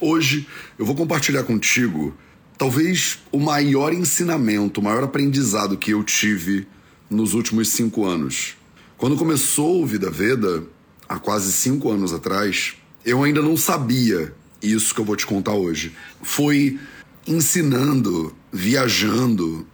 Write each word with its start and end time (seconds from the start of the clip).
Hoje 0.00 0.46
eu 0.78 0.86
vou 0.86 0.94
compartilhar 0.94 1.42
contigo 1.42 2.16
talvez 2.56 3.18
o 3.32 3.40
maior 3.40 3.92
ensinamento, 3.92 4.78
o 4.78 4.84
maior 4.84 5.02
aprendizado 5.02 5.76
que 5.76 5.90
eu 5.90 6.04
tive 6.04 6.68
nos 7.10 7.34
últimos 7.34 7.70
cinco 7.70 8.04
anos. 8.04 8.56
Quando 8.96 9.16
começou 9.16 9.82
o 9.82 9.86
Vida 9.86 10.08
Veda, 10.08 10.62
há 11.08 11.18
quase 11.18 11.52
cinco 11.52 11.90
anos 11.90 12.12
atrás, 12.12 12.76
eu 13.04 13.24
ainda 13.24 13.42
não 13.42 13.56
sabia 13.56 14.32
isso 14.62 14.94
que 14.94 15.00
eu 15.00 15.04
vou 15.04 15.16
te 15.16 15.26
contar 15.26 15.54
hoje. 15.54 15.92
Foi 16.22 16.78
ensinando, 17.26 18.32
viajando, 18.52 19.66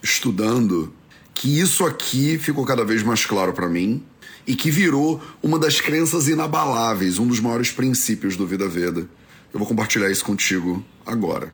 estudando, 0.00 0.94
que 1.34 1.58
isso 1.58 1.84
aqui 1.84 2.38
ficou 2.38 2.64
cada 2.64 2.84
vez 2.84 3.02
mais 3.02 3.26
claro 3.26 3.52
para 3.52 3.68
mim 3.68 4.00
e 4.46 4.54
que 4.54 4.70
virou 4.70 5.20
uma 5.42 5.58
das 5.58 5.80
crenças 5.80 6.28
inabaláveis, 6.28 7.18
um 7.18 7.26
dos 7.26 7.40
maiores 7.40 7.72
princípios 7.72 8.36
do 8.36 8.46
Vida 8.46 8.68
Veda 8.68 9.08
eu 9.52 9.58
vou 9.58 9.68
compartilhar 9.68 10.10
isso 10.10 10.24
contigo 10.24 10.84
agora. 11.04 11.52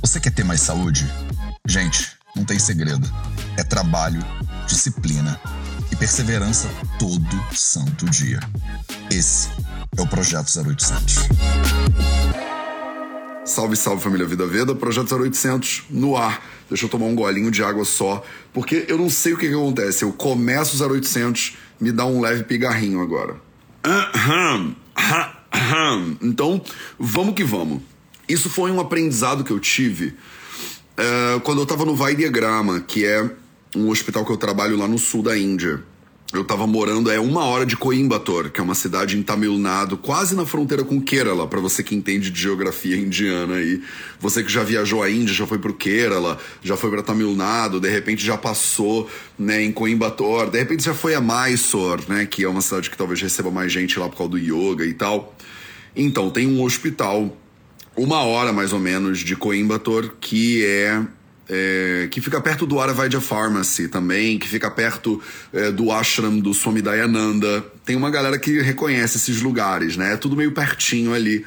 Você 0.00 0.20
quer 0.20 0.30
ter 0.30 0.44
mais 0.44 0.60
saúde? 0.60 1.06
Gente, 1.66 2.16
não 2.36 2.44
tem 2.44 2.58
segredo. 2.58 3.08
É 3.56 3.64
trabalho, 3.64 4.20
disciplina 4.66 5.40
e 5.90 5.96
perseverança 5.96 6.68
todo 6.98 7.56
santo 7.56 8.04
dia. 8.10 8.40
Esse 9.10 9.48
é 9.96 10.02
o 10.02 10.06
Projeto 10.06 10.48
0800. 10.54 11.14
Salve, 13.44 13.76
salve 13.76 14.02
família 14.02 14.26
Vida 14.26 14.46
Veda, 14.46 14.74
Projeto 14.74 15.14
0800 15.14 15.84
no 15.88 16.16
ar. 16.16 16.44
Deixa 16.68 16.84
eu 16.84 16.90
tomar 16.90 17.06
um 17.06 17.14
golinho 17.14 17.50
de 17.50 17.62
água 17.62 17.84
só, 17.84 18.24
porque 18.52 18.84
eu 18.88 18.98
não 18.98 19.10
sei 19.10 19.32
o 19.32 19.38
que, 19.38 19.48
que 19.48 19.54
acontece. 19.54 20.04
Eu 20.04 20.12
começo 20.12 20.82
o 20.82 20.92
0800, 20.92 21.56
me 21.80 21.90
dá 21.90 22.04
um 22.06 22.20
leve 22.20 22.44
pigarrinho 22.44 23.00
agora. 23.00 23.51
Então, 26.20 26.62
vamos 26.98 27.34
que 27.34 27.44
vamos. 27.44 27.82
Isso 28.28 28.48
foi 28.48 28.70
um 28.70 28.80
aprendizado 28.80 29.44
que 29.44 29.50
eu 29.50 29.58
tive 29.58 30.14
uh, 30.96 31.40
quando 31.40 31.58
eu 31.58 31.64
estava 31.64 31.84
no 31.84 31.94
Vai 31.94 32.14
Diagrama, 32.14 32.80
que 32.80 33.04
é 33.04 33.28
um 33.76 33.88
hospital 33.88 34.24
que 34.24 34.32
eu 34.32 34.36
trabalho 34.36 34.76
lá 34.76 34.86
no 34.86 34.98
sul 34.98 35.22
da 35.22 35.36
Índia 35.36 35.82
eu 36.32 36.44
tava 36.44 36.66
morando 36.66 37.10
é 37.10 37.20
uma 37.20 37.44
hora 37.44 37.66
de 37.66 37.76
Coimbatore, 37.76 38.50
que 38.50 38.58
é 38.58 38.62
uma 38.62 38.74
cidade 38.74 39.18
em 39.18 39.22
Tamil 39.22 39.58
Nadu, 39.58 39.98
quase 39.98 40.34
na 40.34 40.46
fronteira 40.46 40.82
com 40.82 41.00
Kerala, 41.00 41.46
para 41.46 41.60
você 41.60 41.82
que 41.82 41.94
entende 41.94 42.30
de 42.30 42.40
geografia 42.40 42.96
indiana 42.96 43.56
aí. 43.56 43.82
Você 44.18 44.42
que 44.42 44.50
já 44.50 44.62
viajou 44.62 45.02
à 45.02 45.10
Índia, 45.10 45.34
já 45.34 45.46
foi 45.46 45.58
pro 45.58 45.74
Kerala, 45.74 46.38
já 46.62 46.76
foi 46.76 46.90
para 46.90 47.02
Tamil 47.02 47.36
Nadu, 47.36 47.78
de 47.78 47.90
repente 47.90 48.24
já 48.24 48.38
passou, 48.38 49.10
né, 49.38 49.62
em 49.62 49.70
Coimbatore, 49.70 50.50
de 50.50 50.58
repente 50.58 50.84
já 50.84 50.94
foi 50.94 51.14
a 51.14 51.20
Mysore, 51.20 52.04
né, 52.08 52.24
que 52.24 52.44
é 52.44 52.48
uma 52.48 52.62
cidade 52.62 52.88
que 52.88 52.96
talvez 52.96 53.20
receba 53.20 53.50
mais 53.50 53.70
gente 53.70 53.98
lá 53.98 54.08
por 54.08 54.16
causa 54.16 54.30
do 54.30 54.38
yoga 54.38 54.86
e 54.86 54.94
tal. 54.94 55.36
Então, 55.94 56.30
tem 56.30 56.46
um 56.46 56.62
hospital 56.62 57.36
uma 57.94 58.22
hora 58.22 58.54
mais 58.54 58.72
ou 58.72 58.78
menos 58.78 59.18
de 59.18 59.36
Coimbatore 59.36 60.12
que 60.18 60.64
é 60.64 61.02
é, 61.48 62.08
que 62.10 62.20
fica 62.20 62.40
perto 62.40 62.66
do 62.66 62.80
Aravaidya 62.80 63.20
Pharmacy 63.20 63.88
também, 63.88 64.38
que 64.38 64.48
fica 64.48 64.70
perto 64.70 65.20
é, 65.52 65.70
do 65.70 65.90
ashram 65.90 66.38
do 66.38 66.54
Swami 66.54 66.82
Dayananda. 66.82 67.64
Tem 67.84 67.96
uma 67.96 68.10
galera 68.10 68.38
que 68.38 68.60
reconhece 68.60 69.16
esses 69.16 69.42
lugares, 69.42 69.96
né? 69.96 70.14
É 70.14 70.16
tudo 70.16 70.36
meio 70.36 70.52
pertinho 70.52 71.12
ali. 71.12 71.44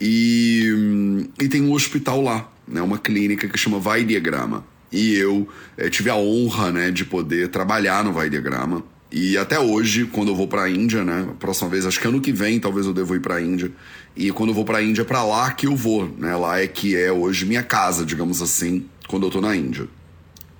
E, 0.00 1.28
e 1.40 1.48
tem 1.48 1.62
um 1.62 1.72
hospital 1.72 2.20
lá, 2.20 2.50
né? 2.66 2.82
Uma 2.82 2.98
clínica 2.98 3.48
que 3.48 3.58
chama 3.58 3.78
Vaidyagrama. 3.78 4.64
E 4.90 5.14
eu 5.14 5.48
é, 5.76 5.88
tive 5.88 6.10
a 6.10 6.16
honra, 6.16 6.70
né, 6.70 6.90
de 6.90 7.04
poder 7.04 7.48
trabalhar 7.48 8.04
no 8.04 8.12
Vaidyagrama. 8.12 8.84
E 9.10 9.38
até 9.38 9.58
hoje, 9.58 10.04
quando 10.06 10.28
eu 10.28 10.34
vou 10.34 10.48
para 10.48 10.64
a 10.64 10.70
Índia, 10.70 11.04
né? 11.04 11.28
Próxima 11.38 11.70
vez, 11.70 11.86
acho 11.86 12.00
que 12.00 12.06
ano 12.06 12.20
que 12.20 12.32
vem, 12.32 12.58
talvez 12.58 12.86
eu 12.86 12.92
devo 12.92 13.14
ir 13.14 13.20
para 13.20 13.36
a 13.36 13.40
Índia. 13.40 13.70
E 14.16 14.30
quando 14.32 14.50
eu 14.50 14.54
vou 14.54 14.64
para 14.64 14.78
a 14.78 14.82
Índia, 14.82 15.02
é 15.02 15.04
para 15.04 15.22
lá 15.22 15.50
que 15.52 15.66
eu 15.66 15.76
vou, 15.76 16.14
né? 16.18 16.34
Lá 16.34 16.60
é 16.60 16.66
que 16.66 16.96
é 16.96 17.12
hoje 17.12 17.46
minha 17.46 17.62
casa, 17.62 18.04
digamos 18.04 18.42
assim 18.42 18.86
quando 19.12 19.26
eu 19.26 19.30
tô 19.30 19.42
na 19.42 19.54
Índia. 19.54 19.86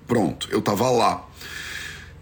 Pronto, 0.06 0.46
eu 0.50 0.60
tava 0.60 0.90
lá. 0.90 1.26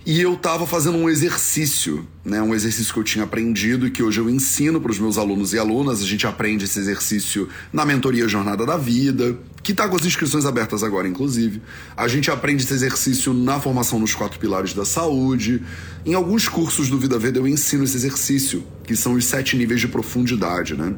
E 0.06 0.20
eu 0.20 0.36
tava 0.36 0.64
fazendo 0.64 0.96
um 0.96 1.10
exercício, 1.10 2.06
né? 2.24 2.40
Um 2.40 2.54
exercício 2.54 2.94
que 2.94 3.00
eu 3.00 3.04
tinha 3.04 3.24
aprendido 3.24 3.84
e 3.84 3.90
que 3.90 4.00
hoje 4.00 4.20
eu 4.20 4.30
ensino 4.30 4.80
para 4.80 4.92
os 4.92 4.98
meus 5.00 5.18
alunos 5.18 5.52
e 5.52 5.58
alunas. 5.58 6.00
A 6.00 6.06
gente 6.06 6.28
aprende 6.28 6.66
esse 6.66 6.78
exercício 6.78 7.48
na 7.72 7.84
mentoria 7.84 8.28
Jornada 8.28 8.64
da 8.64 8.76
Vida, 8.76 9.36
que 9.60 9.74
tá 9.74 9.88
com 9.88 9.96
as 9.96 10.06
inscrições 10.06 10.46
abertas 10.46 10.84
agora, 10.84 11.08
inclusive. 11.08 11.60
A 11.96 12.06
gente 12.06 12.30
aprende 12.30 12.62
esse 12.62 12.72
exercício 12.72 13.34
na 13.34 13.58
formação 13.58 13.98
nos 13.98 14.14
quatro 14.14 14.38
pilares 14.38 14.72
da 14.72 14.84
saúde. 14.84 15.60
Em 16.06 16.14
alguns 16.14 16.48
cursos 16.48 16.88
do 16.88 16.96
Vida 16.96 17.18
Veda 17.18 17.40
eu 17.40 17.48
ensino 17.48 17.82
esse 17.82 17.96
exercício, 17.96 18.64
que 18.84 18.94
são 18.94 19.14
os 19.14 19.24
sete 19.24 19.56
níveis 19.56 19.80
de 19.80 19.88
profundidade, 19.88 20.76
né? 20.76 20.94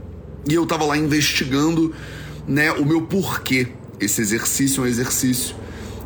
E 0.47 0.53
eu 0.53 0.67
tava 0.67 0.85
lá 0.85 0.97
investigando, 0.97 1.95
né, 2.47 2.71
o 2.73 2.85
meu 2.85 3.01
porquê 3.03 3.69
esse 4.05 4.21
exercício 4.21 4.83
é 4.83 4.85
um 4.85 4.89
exercício 4.89 5.55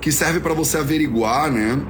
que 0.01 0.13
serve 0.13 0.41
para 0.41 0.55
você 0.55 0.79
averiguar, 0.79 1.51
né? 1.51 1.81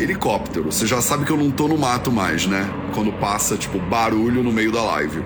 Helicóptero. 0.00 0.70
Você 0.70 0.86
já 0.86 1.02
sabe 1.02 1.24
que 1.24 1.30
eu 1.30 1.36
não 1.36 1.50
tô 1.50 1.66
no 1.66 1.76
mato 1.76 2.10
mais, 2.10 2.46
né? 2.46 2.68
Quando 2.94 3.12
passa, 3.12 3.56
tipo, 3.56 3.78
barulho 3.78 4.42
no 4.42 4.52
meio 4.52 4.70
da 4.70 4.82
live. 4.82 5.22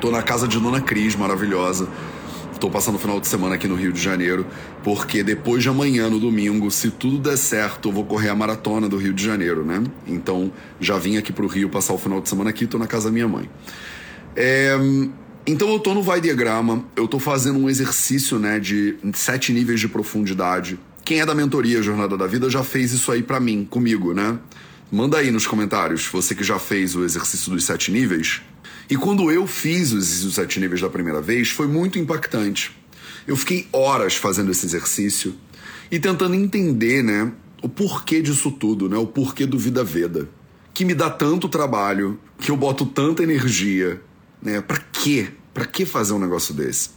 Tô 0.00 0.10
na 0.10 0.22
casa 0.22 0.46
de 0.46 0.60
Dona 0.60 0.80
Cris, 0.80 1.16
maravilhosa. 1.16 1.88
Tô 2.60 2.70
passando 2.70 2.94
o 2.96 2.98
final 2.98 3.18
de 3.20 3.26
semana 3.26 3.56
aqui 3.56 3.66
no 3.66 3.74
Rio 3.74 3.92
de 3.92 4.00
Janeiro, 4.00 4.46
porque 4.82 5.22
depois 5.22 5.62
de 5.62 5.68
amanhã, 5.68 6.08
no 6.08 6.18
domingo, 6.18 6.70
se 6.70 6.90
tudo 6.90 7.18
der 7.18 7.36
certo, 7.36 7.88
eu 7.88 7.92
vou 7.92 8.04
correr 8.04 8.28
a 8.28 8.34
maratona 8.34 8.88
do 8.88 8.96
Rio 8.96 9.12
de 9.12 9.24
Janeiro, 9.24 9.64
né? 9.64 9.82
Então, 10.06 10.52
já 10.80 10.96
vim 10.96 11.16
aqui 11.16 11.32
pro 11.32 11.46
Rio 11.46 11.68
passar 11.68 11.92
o 11.94 11.98
final 11.98 12.20
de 12.20 12.28
semana 12.28 12.50
aqui, 12.50 12.66
tô 12.66 12.78
na 12.78 12.86
casa 12.86 13.06
da 13.06 13.12
minha 13.12 13.28
mãe. 13.28 13.50
É, 14.36 14.78
então 15.46 15.70
eu 15.70 15.78
tô 15.78 15.92
no 15.92 16.02
vai 16.02 16.20
diagrama, 16.20 16.84
eu 16.96 17.06
tô 17.06 17.18
fazendo 17.18 17.58
um 17.58 17.68
exercício, 17.68 18.38
né, 18.38 18.58
de 18.58 18.96
sete 19.12 19.52
níveis 19.52 19.78
de 19.78 19.88
profundidade. 19.88 20.78
Quem 21.04 21.20
é 21.20 21.26
da 21.26 21.34
mentoria 21.34 21.82
Jornada 21.82 22.16
da 22.16 22.26
Vida 22.26 22.48
já 22.48 22.64
fez 22.64 22.92
isso 22.92 23.12
aí 23.12 23.22
para 23.22 23.38
mim, 23.38 23.66
comigo, 23.68 24.14
né? 24.14 24.38
Manda 24.90 25.18
aí 25.18 25.30
nos 25.30 25.46
comentários, 25.46 26.06
você 26.06 26.34
que 26.34 26.42
já 26.42 26.58
fez 26.58 26.96
o 26.96 27.04
exercício 27.04 27.50
dos 27.50 27.64
sete 27.64 27.90
níveis. 27.90 28.40
E 28.88 28.96
quando 28.96 29.30
eu 29.30 29.46
fiz 29.46 29.92
o 29.92 29.98
exercício 29.98 30.26
dos 30.26 30.34
sete 30.34 30.58
níveis 30.60 30.80
da 30.80 30.88
primeira 30.88 31.20
vez, 31.20 31.50
foi 31.50 31.66
muito 31.66 31.98
impactante. 31.98 32.74
Eu 33.26 33.36
fiquei 33.36 33.66
horas 33.72 34.14
fazendo 34.14 34.50
esse 34.50 34.64
exercício 34.64 35.34
e 35.90 35.98
tentando 35.98 36.34
entender, 36.34 37.02
né, 37.02 37.32
o 37.62 37.68
porquê 37.68 38.22
disso 38.22 38.50
tudo, 38.50 38.88
né, 38.88 38.96
o 38.96 39.06
porquê 39.06 39.44
do 39.46 39.58
Vida 39.58 39.84
Veda, 39.84 40.28
que 40.72 40.84
me 40.84 40.94
dá 40.94 41.10
tanto 41.10 41.48
trabalho, 41.48 42.18
que 42.38 42.50
eu 42.50 42.56
boto 42.56 42.86
tanta 42.86 43.22
energia, 43.22 44.00
né? 44.44 44.60
Para 44.60 44.78
quê? 44.92 45.28
Para 45.52 45.64
que 45.64 45.86
fazer 45.86 46.12
um 46.12 46.18
negócio 46.18 46.52
desse? 46.54 46.90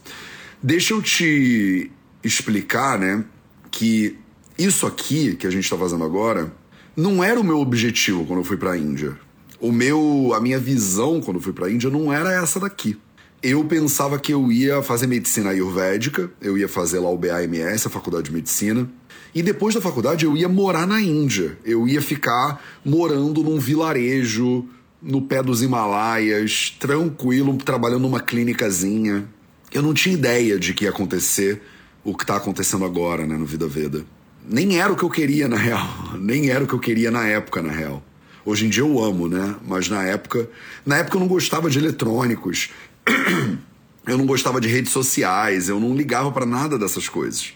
Deixa 0.62 0.94
eu 0.94 1.02
te 1.02 1.92
explicar, 2.24 3.00
né, 3.00 3.24
que 3.72 4.18
isso 4.58 4.86
aqui 4.86 5.36
que 5.36 5.48
a 5.48 5.50
gente 5.50 5.64
está 5.64 5.78
fazendo 5.78 6.04
agora 6.04 6.52
não 6.96 7.24
era 7.24 7.40
o 7.40 7.44
meu 7.44 7.60
objetivo 7.60 8.26
quando 8.26 8.40
eu 8.40 8.44
fui 8.44 8.58
para 8.58 8.72
a 8.72 8.78
Índia. 8.78 9.18
O 9.60 9.72
meu, 9.72 10.32
a 10.36 10.42
minha 10.42 10.60
visão 10.60 11.22
quando 11.22 11.38
eu 11.38 11.42
fui 11.42 11.54
para 11.54 11.68
a 11.68 11.72
Índia 11.72 11.90
não 11.90 12.12
era 12.12 12.34
essa 12.34 12.60
daqui. 12.60 12.98
Eu 13.42 13.64
pensava 13.66 14.18
que 14.18 14.34
eu 14.34 14.52
ia 14.52 14.82
fazer 14.82 15.06
medicina 15.06 15.52
ayurvédica, 15.52 16.32
eu 16.42 16.58
ia 16.58 16.68
fazer 16.68 17.00
lá 17.00 17.10
o 17.10 17.18
BAMS, 17.18 17.86
a 17.86 17.90
faculdade 17.90 18.30
de 18.30 18.36
medicina, 18.36 18.90
e 19.34 19.44
depois 19.44 19.76
da 19.76 19.82
faculdade 19.82 20.26
eu 20.26 20.36
ia 20.36 20.50
morar 20.50 20.88
na 20.88 21.00
Índia. 21.00 21.56
Eu 21.64 21.88
ia 21.88 22.02
ficar 22.02 22.60
morando 22.84 23.44
num 23.44 23.60
vilarejo 23.60 24.66
no 25.02 25.22
pé 25.22 25.44
dos 25.44 25.62
Himalaias, 25.62 26.76
tranquilo, 26.80 27.56
trabalhando 27.58 28.02
numa 28.02 28.20
clínicazinha. 28.20 29.28
Eu 29.72 29.82
não 29.82 29.94
tinha 29.94 30.16
ideia 30.16 30.58
de 30.58 30.74
que 30.74 30.86
ia 30.86 30.90
acontecer 30.90 31.62
o 32.04 32.16
que 32.16 32.24
está 32.24 32.38
acontecendo 32.38 32.86
agora, 32.86 33.26
né, 33.26 33.38
no 33.38 33.46
Vida 33.46 33.68
Veda. 33.68 34.06
Nem 34.50 34.80
era 34.80 34.92
o 34.92 34.96
que 34.96 35.04
eu 35.04 35.10
queria, 35.10 35.48
na 35.48 35.58
real. 35.58 35.88
Nem 36.18 36.50
era 36.50 36.64
o 36.64 36.68
que 36.68 36.74
eu 36.74 36.80
queria 36.80 37.12
na 37.12 37.28
época, 37.28 37.62
na 37.62 37.72
real. 37.72 38.02
Hoje 38.46 38.66
em 38.66 38.70
dia 38.70 38.84
eu 38.84 39.04
amo, 39.04 39.28
né? 39.28 39.56
Mas 39.68 39.90
na 39.90 40.04
época. 40.04 40.50
Na 40.86 40.98
época 40.98 41.18
eu 41.18 41.20
não 41.20 41.28
gostava 41.28 41.70
de 41.70 41.78
eletrônicos. 41.78 42.70
Eu 44.08 44.18
não 44.18 44.26
gostava 44.26 44.62
de 44.62 44.70
redes 44.70 44.94
sociais. 44.94 45.68
Eu 45.68 45.82
não 45.82 45.94
ligava 45.94 46.32
para 46.32 46.46
nada 46.46 46.80
dessas 46.80 47.10
coisas. 47.10 47.54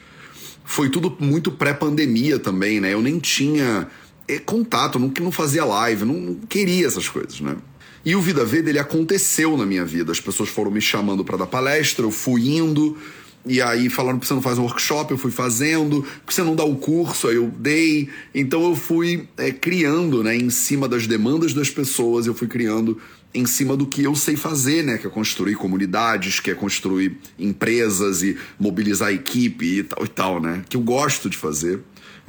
Foi 0.66 0.90
tudo 0.90 1.16
muito 1.18 1.50
pré-pandemia 1.50 2.38
também, 2.38 2.82
né? 2.82 2.94
Eu 2.94 3.02
nem 3.02 3.20
tinha 3.20 3.88
contato, 4.40 5.00
não, 5.00 5.12
não 5.20 5.32
fazia 5.32 5.66
live, 5.66 6.06
não, 6.06 6.16
não, 6.16 6.36
queria 6.36 6.88
essas 6.88 7.08
coisas, 7.08 7.40
né? 7.42 7.56
E 8.04 8.16
o 8.16 8.22
Vida 8.22 8.44
Veda, 8.44 8.70
ele 8.70 8.80
aconteceu 8.80 9.56
na 9.56 9.66
minha 9.66 9.86
vida. 9.86 10.12
As 10.12 10.20
pessoas 10.20 10.50
foram 10.50 10.72
me 10.72 10.82
chamando 10.82 11.24
para 11.24 11.38
dar 11.38 11.46
palestra, 11.46 12.04
eu 12.04 12.10
fui 12.10 12.50
indo, 12.50 12.98
e 13.46 13.62
aí 13.62 13.90
falaram 13.90 14.20
que 14.20 14.28
você 14.28 14.34
não 14.34 14.42
faz 14.42 14.58
um 14.58 14.64
workshop, 14.64 15.12
eu 15.12 15.18
fui 15.18 15.32
fazendo, 15.32 16.06
que 16.26 16.34
você 16.34 16.44
não 16.44 16.56
dá 16.56 16.64
o 16.64 16.76
curso, 16.76 17.28
aí 17.28 17.36
eu 17.36 17.48
dei. 17.48 18.10
Então 18.34 18.64
eu 18.64 18.76
fui 18.76 19.28
é, 19.38 19.52
criando, 19.52 20.24
né, 20.24 20.36
em 20.36 20.50
cima 20.50 20.88
das 20.88 21.08
demandas 21.08 21.54
das 21.54 21.70
pessoas, 21.70 22.28
eu 22.28 22.34
fui 22.34 22.48
criando 22.48 23.00
em 23.34 23.46
cima 23.46 23.78
do 23.78 23.86
que 23.86 24.04
eu 24.04 24.14
sei 24.14 24.36
fazer, 24.36 24.84
né, 24.84 24.98
que 24.98 25.08
é 25.08 25.10
construir 25.10 25.56
comunidades, 25.56 26.40
que 26.40 26.52
é 26.52 26.56
construir 26.56 27.18
empresas 27.40 28.22
e 28.22 28.38
mobilizar 28.60 29.12
equipe 29.12 29.80
e 29.80 29.84
tal 29.84 30.06
e 30.06 30.08
tal, 30.08 30.42
né, 30.42 30.64
que 30.70 30.76
eu 30.76 30.82
gosto 30.82 31.30
de 31.30 31.38
fazer 31.38 31.80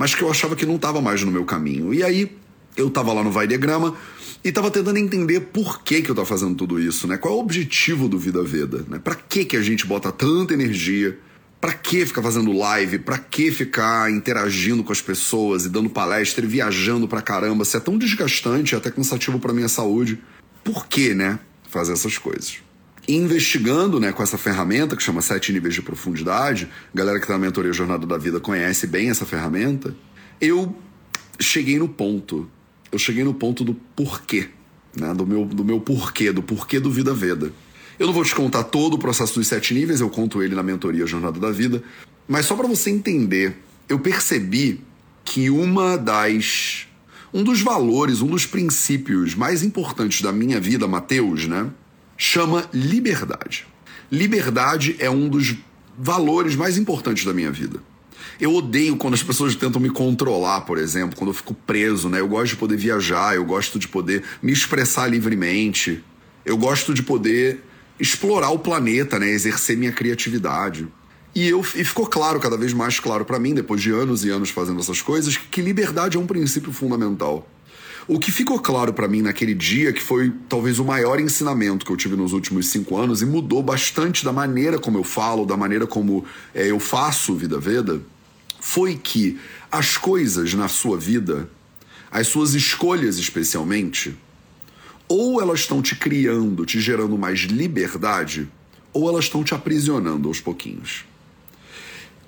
mas 0.03 0.17
que 0.17 0.23
eu 0.23 0.29
achava 0.29 0.57
que 0.57 0.67
não 0.67 0.75
estava 0.75 1.01
mais 1.01 1.23
no 1.23 1.31
meu 1.31 1.45
caminho. 1.45 1.95
E 1.95 2.03
aí 2.03 2.37
eu 2.77 2.89
estava 2.89 3.13
lá 3.13 3.23
no 3.23 3.31
Vai 3.31 3.47
Diagrama 3.47 3.95
E 4.43 4.51
tava 4.51 4.69
tentando 4.69 4.99
entender 4.99 5.39
por 5.39 5.85
que, 5.85 6.03
que 6.03 6.11
eu 6.11 6.15
tava 6.17 6.27
fazendo 6.27 6.57
tudo 6.57 6.81
isso, 6.81 7.07
né? 7.07 7.17
Qual 7.17 7.33
é 7.33 7.37
o 7.37 7.41
objetivo 7.41 8.09
do 8.09 8.19
Vida 8.19 8.43
Veda, 8.43 8.85
né? 8.89 8.99
Pra 8.99 9.15
que, 9.15 9.45
que 9.45 9.57
a 9.57 9.63
gente 9.63 9.87
bota 9.87 10.11
tanta 10.11 10.55
energia? 10.55 11.17
Pra 11.61 11.73
que 11.73 12.05
ficar 12.05 12.21
fazendo 12.21 12.51
live? 12.51 12.99
Pra 12.99 13.17
que 13.17 13.53
ficar 13.53 14.11
interagindo 14.11 14.83
com 14.83 14.91
as 14.91 15.01
pessoas 15.01 15.67
e 15.67 15.69
dando 15.69 15.89
palestra 15.89 16.45
e 16.45 16.49
viajando 16.49 17.07
pra 17.07 17.23
caramba? 17.23 17.65
Se 17.65 17.77
é 17.77 17.81
tão 17.81 17.97
desgastante, 17.97 18.75
é 18.75 18.79
até 18.79 18.91
cansativo 18.91 19.39
pra 19.39 19.53
minha 19.53 19.69
saúde. 19.69 20.19
Por 20.65 20.89
que, 20.89 21.15
né? 21.15 21.39
Fazer 21.71 21.93
essas 21.93 22.19
coisas. 22.19 22.57
Investigando 23.09 23.99
né, 23.99 24.13
com 24.13 24.23
essa 24.23 24.39
ferramenta 24.39 24.97
que 24.97 25.03
chama 25.03 25.21
Sete 25.21 25.53
Níveis 25.53 25.75
de 25.75 25.83
Profundidade, 25.83 26.69
galera 26.95 27.19
que 27.19 27.27
tá 27.27 27.33
na 27.33 27.39
mentoria 27.39 27.73
Jornada 27.73 28.07
da 28.07 28.17
Vida 28.17 28.39
conhece 28.39 28.87
bem 28.87 29.11
essa 29.11 29.27
ferramenta, 29.27 29.95
eu 30.41 30.77
cheguei 31.41 31.79
no 31.79 31.89
ponto 31.89 32.49
eu 32.93 32.99
cheguei 32.99 33.25
no 33.25 33.33
ponto 33.33 33.65
do 33.65 33.75
porquê, 33.97 34.51
né? 34.95 35.15
Do 35.15 35.27
meu, 35.27 35.47
do 35.47 35.65
meu 35.65 35.81
porquê, 35.81 36.31
do 36.31 36.43
porquê 36.43 36.79
do 36.79 36.91
Vida 36.91 37.15
Veda. 37.15 37.51
Eu 37.99 38.07
não 38.07 38.13
vou 38.13 38.23
te 38.23 38.35
contar 38.35 38.65
todo 38.65 38.95
o 38.95 38.99
processo 38.99 39.35
dos 39.35 39.49
sete 39.49 39.73
níveis, 39.73 40.01
eu 40.01 40.11
conto 40.11 40.43
ele 40.43 40.55
na 40.55 40.63
mentoria 40.63 41.07
Jornada 41.07 41.41
da 41.41 41.51
Vida, 41.51 41.83
mas 42.29 42.45
só 42.45 42.55
para 42.55 42.69
você 42.69 42.91
entender, 42.91 43.57
eu 43.89 43.99
percebi 43.99 44.81
que 45.25 45.49
uma 45.49 45.97
das 45.97 46.87
um 47.33 47.43
dos 47.43 47.63
valores, 47.63 48.21
um 48.21 48.27
dos 48.27 48.45
princípios 48.45 49.35
mais 49.35 49.63
importantes 49.63 50.21
da 50.21 50.31
minha 50.31 50.61
vida, 50.61 50.87
Mateus, 50.87 51.47
né, 51.47 51.71
chama 52.17 52.69
liberdade. 52.73 53.67
Liberdade 54.11 54.97
é 54.99 55.09
um 55.09 55.29
dos 55.29 55.55
valores 55.99 56.55
mais 56.55 56.77
importantes 56.77 57.25
da 57.25 57.33
minha 57.33 57.51
vida. 57.51 57.81
Eu 58.41 58.55
odeio 58.55 58.97
quando 58.97 59.15
as 59.15 59.23
pessoas 59.23 59.55
tentam 59.55 59.81
me 59.81 59.91
controlar, 59.91 60.63
por 60.63 60.79
exemplo, 60.79 61.17
quando 61.17 61.31
eu 61.31 61.35
fico 61.35 61.55
preso, 61.55 62.09
né? 62.09 62.21
Eu 62.21 62.29
gosto 62.29 62.51
de 62.51 62.57
poder 62.57 62.77
viajar, 62.77 63.35
eu 63.35 63.45
gosto 63.45 63.79
de 63.79 63.89
poder 63.89 64.23
me 64.43 64.53
expressar 64.53 65.07
livremente. 65.07 66.03
Eu 66.45 66.57
gosto 66.57 66.93
de 66.93 67.03
poder 67.03 67.63
explorar 68.01 68.51
o 68.51 68.59
planeta, 68.59 69.19
né? 69.19 69.29
Exercer 69.29 69.77
minha 69.77 69.93
criatividade. 69.93 70.89
E, 71.35 71.49
eu, 71.49 71.61
e 71.61 71.85
ficou 71.85 72.07
claro, 72.07 72.39
cada 72.41 72.57
vez 72.57 72.73
mais 72.73 73.01
claro 73.01 73.25
para 73.25 73.39
mim, 73.39 73.55
depois 73.55 73.81
de 73.81 73.91
anos 73.91 74.25
e 74.25 74.31
anos 74.31 74.51
fazendo 74.51 74.81
essas 74.81 75.01
coisas, 75.01 75.37
que 75.37 75.63
liberdade 75.63 76.17
é 76.17 76.21
um 76.21 76.27
princípio 76.27 76.73
fundamental. 76.73 77.49
O 78.09 78.19
que 78.19 78.33
ficou 78.33 78.59
claro 78.59 78.93
para 78.93 79.07
mim 79.07 79.23
naquele 79.23 79.55
dia, 79.55 79.93
que 79.93 80.03
foi 80.03 80.33
talvez 80.49 80.81
o 80.81 80.85
maior 80.85 81.21
ensinamento 81.21 81.87
que 81.87 81.93
eu 81.93 81.97
tive 81.97 82.17
nos 82.17 82.33
últimos 82.33 82.69
cinco 82.69 82.97
anos 82.97 83.23
e 83.23 83.27
mudou 83.27 83.63
bastante 83.63 84.25
da 84.25 84.33
maneira 84.33 84.79
como 84.79 84.99
eu 84.99 85.05
falo, 85.05 85.47
da 85.47 85.57
maneira 85.57 85.87
como 85.87 86.25
é, 86.53 86.69
eu 86.69 86.81
faço 86.81 87.35
Vida 87.37 87.61
Veda, 87.61 88.03
foi 88.61 88.97
que 88.97 89.39
as 89.71 89.97
coisas 89.97 90.53
na 90.55 90.67
sua 90.67 90.99
vida, 90.99 91.49
as 92.11 92.27
suas 92.27 92.55
escolhas 92.55 93.19
especialmente, 93.19 94.17
ou 95.09 95.41
elas 95.41 95.61
estão 95.61 95.81
te 95.81 95.95
criando, 95.95 96.67
te 96.67 96.81
gerando 96.81 97.17
mais 97.17 97.41
liberdade, 97.41 98.49
ou 98.93 99.09
elas 99.09 99.25
estão 99.25 99.45
te 99.45 99.55
aprisionando 99.55 100.27
aos 100.27 100.41
pouquinhos. 100.41 101.05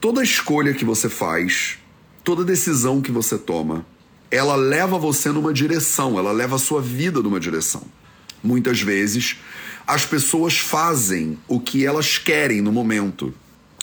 Toda 0.00 0.22
escolha 0.22 0.72
que 0.72 0.84
você 0.84 1.08
faz, 1.08 1.78
toda 2.22 2.44
decisão 2.44 3.00
que 3.00 3.10
você 3.10 3.36
toma, 3.36 3.84
ela 4.30 4.56
leva 4.56 4.98
você 4.98 5.30
numa 5.30 5.52
direção, 5.52 6.18
ela 6.18 6.32
leva 6.32 6.56
a 6.56 6.58
sua 6.58 6.80
vida 6.80 7.20
numa 7.20 7.38
direção. 7.38 7.82
Muitas 8.42 8.80
vezes, 8.80 9.36
as 9.86 10.04
pessoas 10.04 10.58
fazem 10.58 11.38
o 11.48 11.60
que 11.60 11.86
elas 11.86 12.18
querem 12.18 12.60
no 12.60 12.72
momento. 12.72 13.32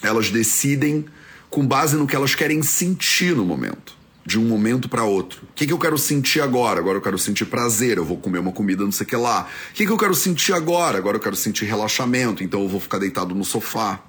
Elas 0.01 0.29
decidem 0.29 1.05
com 1.49 1.65
base 1.65 1.95
no 1.95 2.07
que 2.07 2.15
elas 2.15 2.33
querem 2.33 2.61
sentir 2.63 3.35
no 3.35 3.45
momento, 3.45 3.95
de 4.25 4.39
um 4.39 4.45
momento 4.45 4.87
para 4.87 5.03
outro. 5.03 5.43
O 5.43 5.53
que, 5.53 5.67
que 5.67 5.73
eu 5.73 5.77
quero 5.77 5.97
sentir 5.97 6.41
agora? 6.41 6.79
Agora 6.79 6.97
eu 6.97 7.01
quero 7.01 7.17
sentir 7.17 7.45
prazer, 7.45 7.97
eu 7.97 8.05
vou 8.05 8.17
comer 8.17 8.39
uma 8.39 8.51
comida 8.51 8.83
não 8.83 8.91
sei 8.91 9.05
o 9.05 9.09
que 9.09 9.15
lá. 9.15 9.47
O 9.71 9.73
que, 9.73 9.85
que 9.85 9.91
eu 9.91 9.97
quero 9.97 10.15
sentir 10.15 10.53
agora? 10.53 10.97
Agora 10.97 11.17
eu 11.17 11.21
quero 11.21 11.35
sentir 11.35 11.65
relaxamento, 11.65 12.43
então 12.43 12.61
eu 12.61 12.67
vou 12.67 12.79
ficar 12.79 12.99
deitado 12.99 13.35
no 13.35 13.43
sofá. 13.43 13.99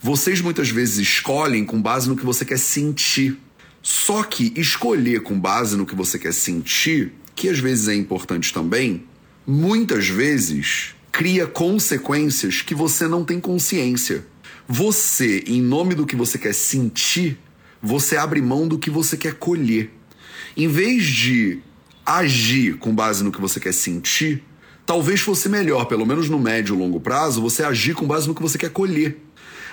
Vocês 0.00 0.40
muitas 0.40 0.70
vezes 0.70 0.98
escolhem 0.98 1.64
com 1.64 1.80
base 1.80 2.08
no 2.08 2.16
que 2.16 2.24
você 2.24 2.44
quer 2.44 2.58
sentir. 2.58 3.38
Só 3.82 4.22
que 4.22 4.52
escolher 4.56 5.22
com 5.22 5.38
base 5.38 5.76
no 5.76 5.84
que 5.84 5.94
você 5.94 6.18
quer 6.18 6.32
sentir, 6.32 7.12
que 7.34 7.48
às 7.48 7.58
vezes 7.58 7.88
é 7.88 7.94
importante 7.94 8.52
também, 8.52 9.04
muitas 9.44 10.08
vezes 10.08 10.94
cria 11.10 11.46
consequências 11.46 12.62
que 12.62 12.74
você 12.74 13.08
não 13.08 13.24
tem 13.24 13.40
consciência. 13.40 14.24
Você, 14.68 15.42
em 15.46 15.60
nome 15.60 15.94
do 15.94 16.06
que 16.06 16.14
você 16.14 16.38
quer 16.38 16.54
sentir, 16.54 17.38
você 17.82 18.16
abre 18.16 18.40
mão 18.40 18.68
do 18.68 18.78
que 18.78 18.88
você 18.88 19.16
quer 19.16 19.34
colher. 19.34 19.90
Em 20.56 20.68
vez 20.68 21.04
de 21.04 21.60
agir 22.06 22.78
com 22.78 22.94
base 22.94 23.24
no 23.24 23.32
que 23.32 23.40
você 23.40 23.58
quer 23.58 23.74
sentir, 23.74 24.44
talvez 24.86 25.20
fosse 25.20 25.48
melhor, 25.48 25.86
pelo 25.86 26.06
menos 26.06 26.28
no 26.28 26.38
médio 26.38 26.74
e 26.74 26.78
longo 26.78 27.00
prazo, 27.00 27.42
você 27.42 27.64
agir 27.64 27.94
com 27.94 28.06
base 28.06 28.28
no 28.28 28.34
que 28.34 28.42
você 28.42 28.56
quer 28.56 28.70
colher. 28.70 29.21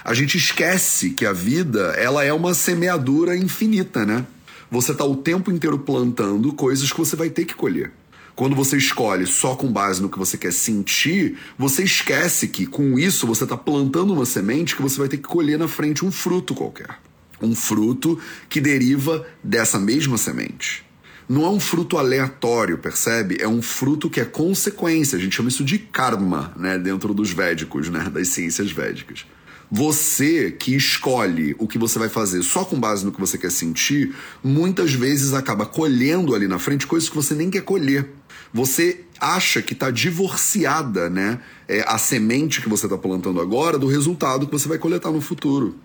A 0.03 0.13
gente 0.13 0.37
esquece 0.37 1.11
que 1.11 1.25
a 1.25 1.33
vida, 1.33 1.93
ela 1.97 2.23
é 2.23 2.31
uma 2.31 2.53
semeadura 2.53 3.35
infinita, 3.35 4.05
né? 4.05 4.25
Você 4.71 4.91
está 4.91 5.03
o 5.03 5.15
tempo 5.15 5.51
inteiro 5.51 5.79
plantando 5.79 6.53
coisas 6.53 6.91
que 6.91 6.97
você 6.97 7.15
vai 7.15 7.29
ter 7.29 7.45
que 7.45 7.53
colher. 7.53 7.91
Quando 8.35 8.55
você 8.55 8.77
escolhe 8.77 9.27
só 9.27 9.55
com 9.55 9.69
base 9.69 10.01
no 10.01 10.07
que 10.07 10.17
você 10.17 10.37
quer 10.37 10.53
sentir, 10.53 11.37
você 11.57 11.83
esquece 11.83 12.47
que 12.47 12.65
com 12.65 12.97
isso 12.97 13.27
você 13.27 13.43
está 13.43 13.57
plantando 13.57 14.13
uma 14.13 14.25
semente 14.25 14.75
que 14.77 14.81
você 14.81 14.97
vai 14.97 15.09
ter 15.09 15.17
que 15.17 15.23
colher 15.23 15.59
na 15.59 15.67
frente 15.67 16.05
um 16.05 16.11
fruto 16.11 16.55
qualquer. 16.55 16.99
Um 17.41 17.53
fruto 17.53 18.17
que 18.47 18.61
deriva 18.61 19.25
dessa 19.43 19.77
mesma 19.77 20.17
semente. 20.17 20.85
Não 21.27 21.45
é 21.45 21.49
um 21.49 21.59
fruto 21.59 21.97
aleatório, 21.97 22.77
percebe? 22.77 23.37
É 23.41 23.47
um 23.47 23.61
fruto 23.61 24.09
que 24.09 24.21
é 24.21 24.25
consequência. 24.25 25.17
A 25.17 25.21
gente 25.21 25.35
chama 25.35 25.49
isso 25.49 25.63
de 25.63 25.77
karma, 25.77 26.53
né? 26.55 26.77
Dentro 26.77 27.13
dos 27.13 27.31
védicos, 27.31 27.89
né? 27.89 28.09
Das 28.09 28.29
ciências 28.29 28.71
védicas. 28.71 29.25
Você 29.71 30.51
que 30.51 30.75
escolhe 30.75 31.55
o 31.59 31.67
que 31.67 31.77
você 31.77 31.99
vai 31.99 32.09
fazer 32.09 32.41
só 32.41 32.65
com 32.65 32.79
base 32.79 33.05
no 33.05 33.11
que 33.11 33.19
você 33.19 33.37
quer 33.37 33.51
sentir, 33.51 34.15
muitas 34.43 34.93
vezes 34.93 35.33
acaba 35.33 35.65
colhendo 35.65 36.33
ali 36.33 36.47
na 36.47 36.57
frente 36.57 36.87
coisas 36.87 37.07
que 37.07 37.15
você 37.15 37.35
nem 37.35 37.49
quer 37.49 37.61
colher 37.61 38.09
você 38.53 39.01
acha 39.19 39.61
que 39.61 39.73
está 39.73 39.91
divorciada, 39.91 41.09
né? 41.09 41.39
É, 41.67 41.83
a 41.87 41.97
semente 41.97 42.61
que 42.61 42.69
você 42.69 42.85
está 42.85 42.97
plantando 42.97 43.39
agora 43.39 43.77
do 43.77 43.87
resultado 43.87 44.45
que 44.47 44.51
você 44.51 44.67
vai 44.67 44.77
coletar 44.77 45.11
no 45.11 45.21
futuro. 45.21 45.75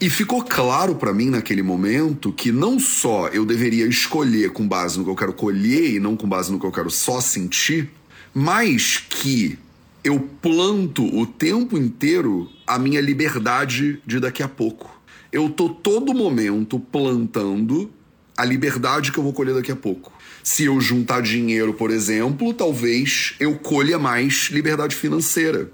E 0.00 0.10
ficou 0.10 0.42
claro 0.42 0.96
para 0.96 1.12
mim 1.12 1.30
naquele 1.30 1.62
momento 1.62 2.32
que 2.32 2.50
não 2.50 2.78
só 2.78 3.28
eu 3.28 3.44
deveria 3.44 3.86
escolher 3.86 4.50
com 4.50 4.66
base 4.66 4.98
no 4.98 5.04
que 5.04 5.10
eu 5.10 5.16
quero 5.16 5.32
colher 5.32 5.94
e 5.94 6.00
não 6.00 6.16
com 6.16 6.28
base 6.28 6.50
no 6.50 6.58
que 6.58 6.66
eu 6.66 6.72
quero 6.72 6.90
só 6.90 7.20
sentir, 7.20 7.90
mas 8.34 9.04
que 9.08 9.58
eu 10.04 10.18
planto 10.40 11.04
o 11.16 11.24
tempo 11.24 11.78
inteiro 11.78 12.50
a 12.66 12.78
minha 12.78 13.00
liberdade 13.00 14.02
de 14.04 14.18
daqui 14.18 14.42
a 14.42 14.48
pouco. 14.48 14.90
Eu 15.32 15.48
tô 15.48 15.68
todo 15.68 16.12
momento 16.12 16.78
plantando 16.78 17.90
a 18.36 18.44
liberdade 18.44 19.12
que 19.12 19.18
eu 19.18 19.22
vou 19.22 19.32
colher 19.32 19.54
daqui 19.54 19.70
a 19.70 19.76
pouco. 19.76 20.12
Se 20.42 20.64
eu 20.64 20.80
juntar 20.80 21.22
dinheiro, 21.22 21.72
por 21.74 21.90
exemplo, 21.90 22.52
talvez 22.52 23.34
eu 23.38 23.56
colha 23.58 23.98
mais 23.98 24.48
liberdade 24.50 24.96
financeira. 24.96 25.70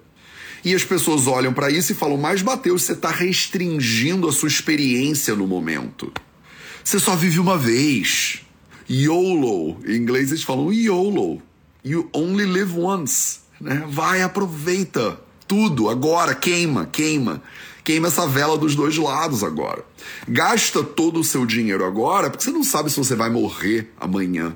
E 0.63 0.75
as 0.75 0.85
pessoas 0.85 1.27
olham 1.27 1.55
para 1.55 1.71
isso 1.71 1.93
e 1.93 1.95
falam: 1.95 2.19
Mas, 2.19 2.43
Mateus, 2.43 2.83
você 2.83 2.93
está 2.93 3.11
restringindo 3.11 4.29
a 4.29 4.33
sua 4.33 4.49
experiência 4.49 5.35
no 5.35 5.47
momento. 5.47 6.13
Você 6.85 6.99
só 6.99 7.17
vive 7.17 7.39
uma 7.39 7.57
vez. 7.57 8.43
YOLO. 8.91 9.79
Em 9.87 9.97
inglês 9.97 10.31
eles 10.31 10.43
falam 10.43 10.73
YOLO. 10.73 11.41
You 11.85 12.11
only 12.13 12.45
live 12.45 12.79
once. 12.79 13.48
Né? 13.61 13.85
Vai, 13.89 14.23
aproveita 14.23 15.19
tudo 15.47 15.89
agora, 15.89 16.35
queima, 16.35 16.87
queima. 16.87 17.43
Queima 17.83 18.09
essa 18.09 18.27
vela 18.27 18.59
dos 18.59 18.75
dois 18.75 18.99
lados 18.99 19.43
agora. 19.43 19.83
Gasta 20.29 20.83
todo 20.83 21.21
o 21.21 21.25
seu 21.25 21.47
dinheiro 21.47 21.87
agora, 21.87 22.29
porque 22.29 22.45
você 22.45 22.51
não 22.51 22.63
sabe 22.63 22.91
se 22.91 22.99
você 22.99 23.15
vai 23.15 23.31
morrer 23.31 23.91
amanhã. 23.99 24.55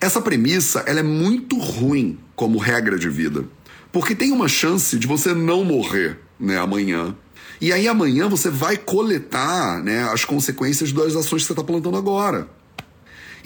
Essa 0.00 0.20
premissa 0.20 0.80
ela 0.80 0.98
é 0.98 1.02
muito 1.02 1.58
ruim 1.58 2.18
como 2.34 2.58
regra 2.58 2.98
de 2.98 3.08
vida, 3.08 3.44
porque 3.92 4.16
tem 4.16 4.32
uma 4.32 4.48
chance 4.48 4.98
de 4.98 5.06
você 5.06 5.32
não 5.32 5.64
morrer 5.64 6.18
né, 6.40 6.58
amanhã. 6.58 7.14
E 7.60 7.72
aí 7.72 7.86
amanhã 7.86 8.28
você 8.28 8.50
vai 8.50 8.76
coletar 8.76 9.82
né, 9.82 10.02
as 10.12 10.24
consequências 10.24 10.92
das 10.92 11.14
ações 11.14 11.42
que 11.42 11.46
você 11.46 11.52
está 11.52 11.62
plantando 11.64 11.96
agora. 11.96 12.48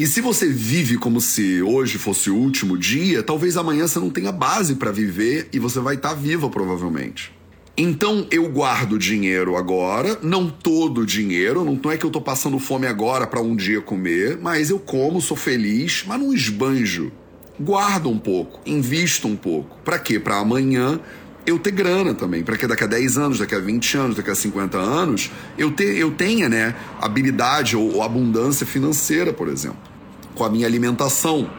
E 0.00 0.06
se 0.06 0.22
você 0.22 0.48
vive 0.48 0.96
como 0.96 1.20
se 1.20 1.60
hoje 1.60 1.98
fosse 1.98 2.30
o 2.30 2.34
último 2.34 2.78
dia, 2.78 3.22
talvez 3.22 3.58
amanhã 3.58 3.86
você 3.86 3.98
não 3.98 4.08
tenha 4.08 4.32
base 4.32 4.76
para 4.76 4.90
viver 4.90 5.50
e 5.52 5.58
você 5.58 5.78
vai 5.78 5.96
estar 5.96 6.08
tá 6.08 6.14
viva 6.14 6.48
provavelmente. 6.48 7.30
Então 7.76 8.26
eu 8.30 8.48
guardo 8.48 8.98
dinheiro 8.98 9.58
agora, 9.58 10.18
não 10.22 10.48
todo 10.48 11.02
o 11.02 11.06
dinheiro, 11.06 11.62
não 11.62 11.90
é 11.90 11.98
que 11.98 12.06
eu 12.06 12.10
tô 12.10 12.18
passando 12.18 12.58
fome 12.58 12.86
agora 12.86 13.26
para 13.26 13.42
um 13.42 13.54
dia 13.54 13.82
comer, 13.82 14.38
mas 14.40 14.70
eu 14.70 14.78
como, 14.78 15.20
sou 15.20 15.36
feliz, 15.36 16.02
mas 16.06 16.18
não 16.18 16.32
esbanjo. 16.32 17.12
Guardo 17.60 18.08
um 18.08 18.18
pouco, 18.18 18.58
invisto 18.64 19.28
um 19.28 19.36
pouco. 19.36 19.76
Para 19.84 19.98
quê? 19.98 20.18
Para 20.18 20.38
amanhã 20.38 20.98
eu 21.44 21.58
ter 21.58 21.72
grana 21.72 22.14
também, 22.14 22.42
para 22.42 22.56
que 22.56 22.66
daqui 22.66 22.84
a 22.84 22.86
10 22.86 23.18
anos, 23.18 23.38
daqui 23.38 23.54
a 23.54 23.58
20 23.58 23.96
anos, 23.98 24.16
daqui 24.16 24.30
a 24.30 24.34
50 24.34 24.78
anos, 24.78 25.30
eu, 25.58 25.74
eu 25.78 26.10
tenha, 26.10 26.48
né, 26.48 26.74
habilidade 26.98 27.76
ou, 27.76 27.96
ou 27.96 28.02
abundância 28.02 28.64
financeira, 28.64 29.30
por 29.30 29.46
exemplo, 29.48 29.89
com 30.34 30.44
a 30.44 30.50
minha 30.50 30.66
alimentação. 30.66 31.50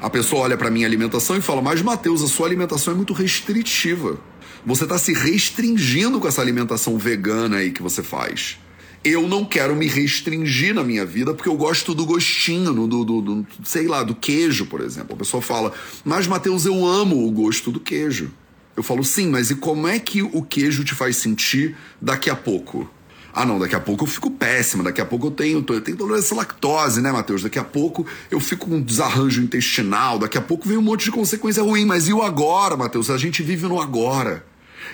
A 0.00 0.10
pessoa 0.10 0.42
olha 0.42 0.56
para 0.56 0.70
minha 0.70 0.86
alimentação 0.86 1.36
e 1.36 1.40
fala: 1.40 1.62
Mas, 1.62 1.80
Matheus, 1.80 2.22
a 2.22 2.26
sua 2.26 2.46
alimentação 2.46 2.92
é 2.92 2.96
muito 2.96 3.12
restritiva. 3.12 4.18
Você 4.64 4.84
está 4.84 4.98
se 4.98 5.12
restringindo 5.12 6.20
com 6.20 6.28
essa 6.28 6.40
alimentação 6.40 6.96
vegana 6.96 7.58
aí 7.58 7.70
que 7.70 7.82
você 7.82 8.02
faz. 8.02 8.58
Eu 9.04 9.28
não 9.28 9.44
quero 9.44 9.74
me 9.74 9.88
restringir 9.88 10.72
na 10.74 10.84
minha 10.84 11.04
vida 11.04 11.34
porque 11.34 11.48
eu 11.48 11.56
gosto 11.56 11.92
do 11.92 12.06
gostinho, 12.06 12.86
do, 12.86 13.04
do, 13.04 13.20
do 13.20 13.46
sei 13.64 13.88
lá, 13.88 14.04
do 14.04 14.14
queijo, 14.14 14.66
por 14.66 14.80
exemplo. 14.80 15.14
A 15.14 15.18
pessoa 15.18 15.42
fala: 15.42 15.72
Mas, 16.04 16.26
Matheus, 16.26 16.64
eu 16.64 16.86
amo 16.86 17.26
o 17.26 17.30
gosto 17.30 17.70
do 17.70 17.80
queijo. 17.80 18.30
Eu 18.76 18.82
falo: 18.82 19.04
Sim, 19.04 19.28
mas 19.28 19.50
e 19.50 19.56
como 19.56 19.86
é 19.86 19.98
que 19.98 20.22
o 20.22 20.42
queijo 20.42 20.84
te 20.84 20.94
faz 20.94 21.16
sentir 21.16 21.76
daqui 22.00 22.30
a 22.30 22.36
pouco? 22.36 22.88
Ah, 23.34 23.46
não, 23.46 23.58
daqui 23.58 23.74
a 23.74 23.80
pouco 23.80 24.04
eu 24.04 24.08
fico 24.08 24.30
péssima, 24.30 24.84
daqui 24.84 25.00
a 25.00 25.06
pouco 25.06 25.28
eu 25.28 25.30
tenho, 25.30 25.64
eu 25.66 25.80
tenho 25.80 25.96
tolerância 25.96 26.34
à 26.34 26.38
lactose, 26.38 27.00
né, 27.00 27.10
Matheus? 27.10 27.42
Daqui 27.42 27.58
a 27.58 27.64
pouco 27.64 28.06
eu 28.30 28.38
fico 28.38 28.68
com 28.68 28.76
um 28.76 28.82
desarranjo 28.82 29.40
intestinal, 29.40 30.18
daqui 30.18 30.36
a 30.36 30.42
pouco 30.42 30.68
vem 30.68 30.76
um 30.76 30.82
monte 30.82 31.04
de 31.04 31.10
consequência 31.10 31.62
ruim, 31.62 31.86
mas 31.86 32.08
e 32.08 32.12
o 32.12 32.22
agora, 32.22 32.76
Matheus? 32.76 33.08
A 33.08 33.16
gente 33.16 33.42
vive 33.42 33.66
no 33.66 33.80
agora. 33.80 34.44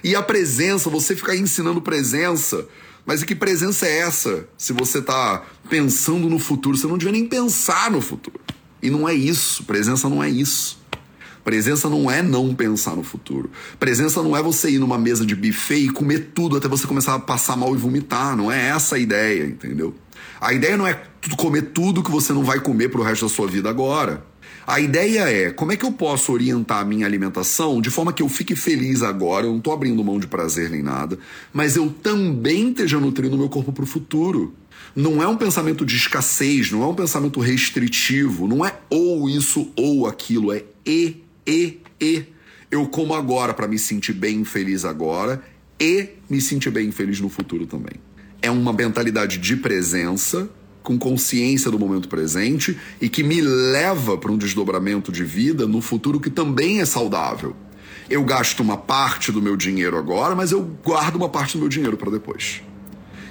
E 0.05 0.15
a 0.15 0.23
presença, 0.23 0.89
você 0.89 1.17
ficar 1.17 1.35
ensinando 1.35 1.83
presença, 1.83 2.65
mas 3.05 3.23
e 3.23 3.27
que 3.27 3.35
presença 3.35 3.87
é 3.87 3.99
essa? 3.99 4.47
Se 4.57 4.73
você 4.73 5.03
tá 5.03 5.43
pensando 5.69 6.29
no 6.29 6.39
futuro, 6.39 6.77
você 6.77 6.87
não 6.87 6.99
devia 6.99 7.13
nem 7.13 7.27
pensar 7.27 7.91
no 7.91 8.01
futuro. 8.01 8.39
E 8.81 8.89
não 8.89 9.09
é 9.09 9.15
isso, 9.15 9.65
presença 9.65 10.09
não 10.09 10.23
é 10.23 10.31
isso. 10.31 10.79
Presença 11.49 11.89
não 11.89 12.11
é 12.11 12.23
não 12.23 12.55
pensar 12.55 12.95
no 12.95 13.03
futuro. 13.03 13.51
Presença 13.81 14.23
não 14.23 14.37
é 14.37 14.43
você 14.43 14.73
ir 14.73 14.79
numa 14.79 14.99
mesa 14.99 15.25
de 15.25 15.35
buffet 15.35 15.87
e 15.87 15.89
comer 15.89 16.33
tudo 16.35 16.59
até 16.59 16.69
você 16.69 16.87
começar 16.87 17.15
a 17.15 17.19
passar 17.19 17.57
mal 17.57 17.75
e 17.75 17.79
vomitar. 17.79 18.37
Não 18.37 18.53
é 18.53 18.69
essa 18.69 18.97
a 18.97 18.99
ideia, 18.99 19.47
entendeu? 19.47 19.95
A 20.43 20.53
ideia 20.53 20.77
não 20.77 20.87
é 20.87 21.03
comer 21.39 21.71
tudo 21.73 22.03
que 22.03 22.11
você 22.11 22.35
não 22.35 22.45
vai 22.45 22.61
comer 22.61 22.91
pro 22.91 23.03
resto 23.03 23.25
da 23.25 23.31
sua 23.31 23.47
vida 23.47 23.71
agora. 23.71 24.27
A 24.67 24.79
ideia 24.79 25.21
é 25.21 25.51
como 25.51 25.73
é 25.73 25.77
que 25.79 25.87
eu 25.87 25.93
posso 25.93 26.35
orientar 26.35 26.81
a 26.81 26.85
minha 26.85 27.07
alimentação 27.07 27.81
de 27.81 27.89
forma 27.89 28.13
que 28.13 28.23
eu 28.23 28.29
fique 28.29 28.55
feliz 28.55 29.03
agora, 29.03 29.47
eu 29.47 29.51
não 29.53 29.57
estou 29.57 29.73
abrindo 29.73 30.05
mão 30.05 30.21
de 30.21 30.27
prazer 30.27 30.69
nem 30.69 30.83
nada, 30.83 31.19
mas 31.51 31.77
eu 31.77 31.89
também 31.89 32.69
esteja 32.69 33.01
nutrindo 33.01 33.37
o 33.37 33.39
meu 33.39 33.49
corpo 33.49 33.73
para 33.73 33.85
o 33.85 33.87
futuro. 33.87 34.53
Não 34.95 35.23
é 35.23 35.27
um 35.27 35.37
pensamento 35.37 35.87
de 35.87 35.97
escassez, 35.97 36.71
não 36.71 36.83
é 36.83 36.87
um 36.87 36.95
pensamento 36.95 37.41
restritivo, 37.41 38.47
não 38.47 38.63
é 38.63 38.75
ou 38.91 39.31
isso 39.31 39.73
ou 39.75 40.07
aquilo, 40.07 40.53
é 40.53 40.65
e 40.85 41.28
e, 41.49 41.81
e. 41.99 42.25
Eu 42.71 42.87
como 42.87 43.15
agora 43.15 43.55
para 43.55 43.67
me 43.67 43.79
sentir 43.79 44.13
bem 44.13 44.45
feliz 44.45 44.85
agora 44.85 45.43
e 45.81 46.11
me 46.29 46.39
sentir 46.39 46.71
bem 46.71 46.93
feliz 46.93 47.19
no 47.19 47.31
futuro 47.31 47.67
também. 47.67 47.95
É 48.43 48.51
uma 48.51 48.75
mentalidade 48.75 49.39
de 49.39 49.57
presença, 49.57 50.51
com 50.83 50.99
consciência 50.99 51.71
do 51.71 51.79
momento 51.79 52.09
presente 52.09 52.79
e 53.01 53.09
que 53.09 53.23
me 53.23 53.41
leva 53.41 54.19
para 54.19 54.31
um 54.31 54.37
desdobramento 54.37 55.11
de 55.11 55.25
vida 55.25 55.67
no 55.67 55.81
futuro 55.81 56.21
que 56.21 56.29
também 56.29 56.81
é 56.81 56.85
saudável. 56.85 57.57
Eu 58.11 58.23
gasto 58.23 58.61
uma 58.61 58.77
parte 58.77 59.33
do 59.33 59.41
meu 59.41 59.57
dinheiro 59.57 59.97
agora, 59.97 60.35
mas 60.35 60.53
eu 60.53 60.63
guardo 60.85 61.17
uma 61.17 61.29
parte 61.29 61.55
do 61.55 61.61
meu 61.61 61.69
dinheiro 61.71 61.97
para 61.97 62.11
depois. 62.11 62.63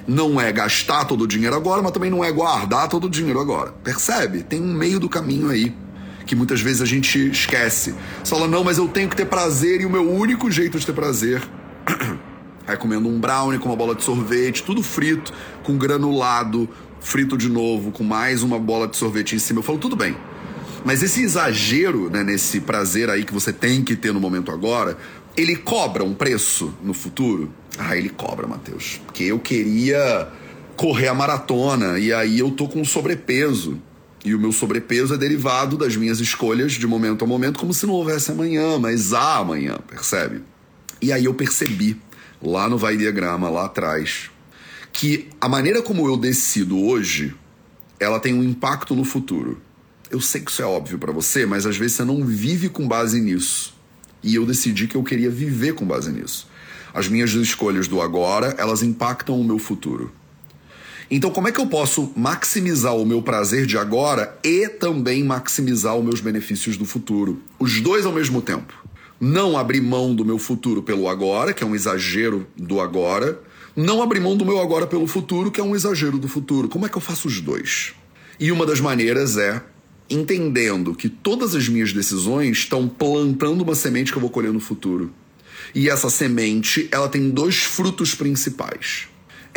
Não 0.08 0.42
é 0.42 0.52
gastar 0.52 1.06
todo 1.06 1.26
o 1.26 1.28
dinheiro 1.28 1.56
agora, 1.56 1.82
mas 1.84 1.92
também 1.92 2.10
não 2.10 2.24
é 2.24 2.32
guardar 2.32 2.88
todo 2.90 3.06
o 3.06 3.10
dinheiro 3.10 3.40
agora. 3.40 3.72
Percebe? 3.72 4.42
Tem 4.42 4.60
um 4.60 4.74
meio 4.74 5.00
do 5.00 5.08
caminho 5.08 5.50
aí 5.50 5.76
que 6.28 6.36
muitas 6.36 6.62
vezes 6.62 6.82
a 6.82 6.86
gente 6.86 7.30
esquece. 7.30 7.96
Você 8.24 8.36
fala, 8.36 8.48
não, 8.48 8.64
mas 8.64 8.78
eu 8.78 8.88
tenho 8.88 9.10
que 9.10 9.16
ter 9.16 9.26
prazer 9.26 9.82
e 9.82 9.86
o 9.86 9.90
meu 9.90 10.08
único 10.08 10.52
jeito 10.52 10.78
de 10.78 10.86
ter 10.86 10.94
prazer 10.94 11.42
é 12.68 12.76
comendo 12.76 13.08
um 13.08 13.20
brownie 13.20 13.58
com 13.58 13.70
uma 13.70 13.76
bola 13.76 13.96
de 13.96 14.04
sorvete, 14.04 14.62
tudo 14.62 14.84
frito, 14.84 15.34
com 15.64 15.78
granulado, 15.78 16.70
frito 17.00 17.38
de 17.38 17.50
novo, 17.50 17.92
com 17.92 18.04
mais 18.04 18.44
uma 18.44 18.60
bola 18.60 18.88
de 18.88 18.98
sorvete 18.98 19.36
em 19.36 19.40
cima. 19.40 19.60
Eu 19.60 19.64
falo, 19.64 19.80
tudo 19.80 19.96
bem. 19.96 20.16
Mas 20.86 21.02
esse 21.02 21.22
exagero, 21.22 22.10
né, 22.10 22.24
nesse 22.24 22.60
prazer 22.60 23.10
aí 23.10 23.24
que 23.24 23.34
você 23.34 23.52
tem 23.52 23.84
que 23.84 23.96
ter 23.96 24.14
no 24.14 24.20
momento 24.20 24.52
agora, 24.52 24.98
ele 25.36 25.56
cobra 25.56 26.04
um 26.04 26.14
preço 26.14 26.74
no 26.84 26.94
futuro? 26.94 27.52
Ah, 27.78 27.96
ele 27.96 28.10
cobra, 28.10 28.48
Matheus. 28.48 29.00
Porque 29.06 29.24
eu 29.24 29.40
queria 29.40 30.28
correr 30.76 31.08
a 31.08 31.14
maratona 31.14 32.00
e 32.00 32.12
aí 32.14 32.40
eu 32.40 32.52
tô 32.52 32.68
com 32.68 32.84
sobrepeso. 32.84 33.82
E 34.26 34.34
o 34.34 34.40
meu 34.40 34.52
sobrepeso 34.52 35.14
é 35.14 35.18
derivado 35.18 35.78
das 35.78 35.96
minhas 35.96 36.20
escolhas 36.20 36.74
de 36.74 36.88
momento 36.88 37.24
a 37.24 37.28
momento, 37.28 37.60
como 37.60 37.74
se 37.74 37.86
não 37.86 37.94
houvesse 37.94 38.32
amanhã, 38.32 38.78
mas 38.80 39.14
há 39.14 39.38
amanhã, 39.38 39.78
percebe? 39.88 40.42
E 41.02 41.12
aí 41.12 41.26
eu 41.26 41.34
percebi, 41.34 42.02
lá 42.42 42.68
no 42.68 42.78
Vai 42.78 42.98
Diagrama, 42.98 43.50
lá 43.50 43.66
atrás, 43.66 44.30
que 44.92 45.30
a 45.40 45.48
maneira 45.48 45.82
como 45.82 46.08
eu 46.08 46.18
decido 46.18 46.80
hoje, 46.84 47.36
ela 48.00 48.20
tem 48.20 48.34
um 48.34 48.44
impacto 48.44 48.96
no 48.96 49.04
futuro. 49.04 49.62
Eu 50.10 50.20
sei 50.20 50.42
que 50.42 50.50
isso 50.50 50.62
é 50.62 50.66
óbvio 50.66 50.98
para 50.98 51.12
você, 51.12 51.46
mas 51.46 51.66
às 51.66 51.78
vezes 51.78 51.98
você 51.98 52.04
não 52.04 52.24
vive 52.24 52.70
com 52.70 52.88
base 52.88 53.22
nisso. 53.22 53.76
E 54.24 54.36
eu 54.36 54.46
decidi 54.46 54.88
que 54.88 54.96
eu 54.96 55.04
queria 55.04 55.30
viver 55.30 55.74
com 55.74 55.86
base 55.86 56.12
nisso. 56.12 56.50
As 56.94 57.08
minhas 57.08 57.32
escolhas 57.32 57.88
do 57.88 58.02
agora, 58.02 58.56
elas 58.58 58.82
impactam 58.82 59.40
o 59.40 59.44
meu 59.44 59.60
futuro. 59.60 60.12
Então, 61.10 61.32
como 61.32 61.48
é 61.48 61.54
que 61.54 61.60
eu 61.60 61.68
posso 61.68 62.12
maximizar 62.18 62.94
o 62.94 63.06
meu 63.06 63.22
prazer 63.22 63.66
de 63.66 63.78
agora 63.78 64.38
e 64.44 64.68
também 64.68 65.24
maximizar 65.24 65.96
os 65.96 66.04
meus 66.04 66.20
benefícios 66.20 66.76
do 66.76 66.84
futuro? 66.84 67.42
Os 67.58 67.80
dois 67.80 68.06
ao 68.06 68.12
mesmo 68.12 68.42
tempo. 68.42 68.74
Não 69.20 69.58
abrir 69.58 69.80
mão 69.80 70.14
do 70.14 70.26
meu 70.26 70.38
futuro 70.38 70.84
pelo 70.84 71.08
agora, 71.08 71.54
que 71.54 71.64
é 71.64 71.68
um 71.68 71.74
exagero 71.74 72.46
do 72.58 72.82
agora. 72.82 73.40
Não 73.74 74.02
abrir 74.02 74.20
mão 74.20 74.36
do 74.36 74.46
meu 74.46 74.60
agora 74.60 74.86
pelo 74.86 75.08
futuro, 75.08 75.50
que 75.50 75.62
é 75.62 75.64
um 75.64 75.74
exagero 75.74 76.18
do 76.18 76.28
futuro. 76.28 76.68
Como 76.68 76.86
é 76.86 76.90
que 76.90 76.98
eu 76.98 77.02
faço 77.02 77.30
os 77.30 77.40
dois? 77.40 77.94
E 78.38 78.52
uma 78.52 78.66
das 78.66 78.82
maneiras 78.82 79.38
é 79.38 79.64
entendendo 80.10 80.94
que 80.94 81.08
todas 81.08 81.56
as 81.56 81.70
minhas 81.70 81.94
decisões 81.94 82.58
estão 82.58 82.86
plantando 82.86 83.62
uma 83.62 83.76
semente 83.76 84.12
que 84.12 84.18
eu 84.18 84.22
vou 84.22 84.30
colher 84.30 84.52
no 84.52 84.60
futuro. 84.60 85.14
E 85.74 85.90
essa 85.90 86.10
semente, 86.10 86.90
ela 86.92 87.08
tem 87.08 87.30
dois 87.30 87.64
frutos 87.64 88.14
principais 88.14 89.08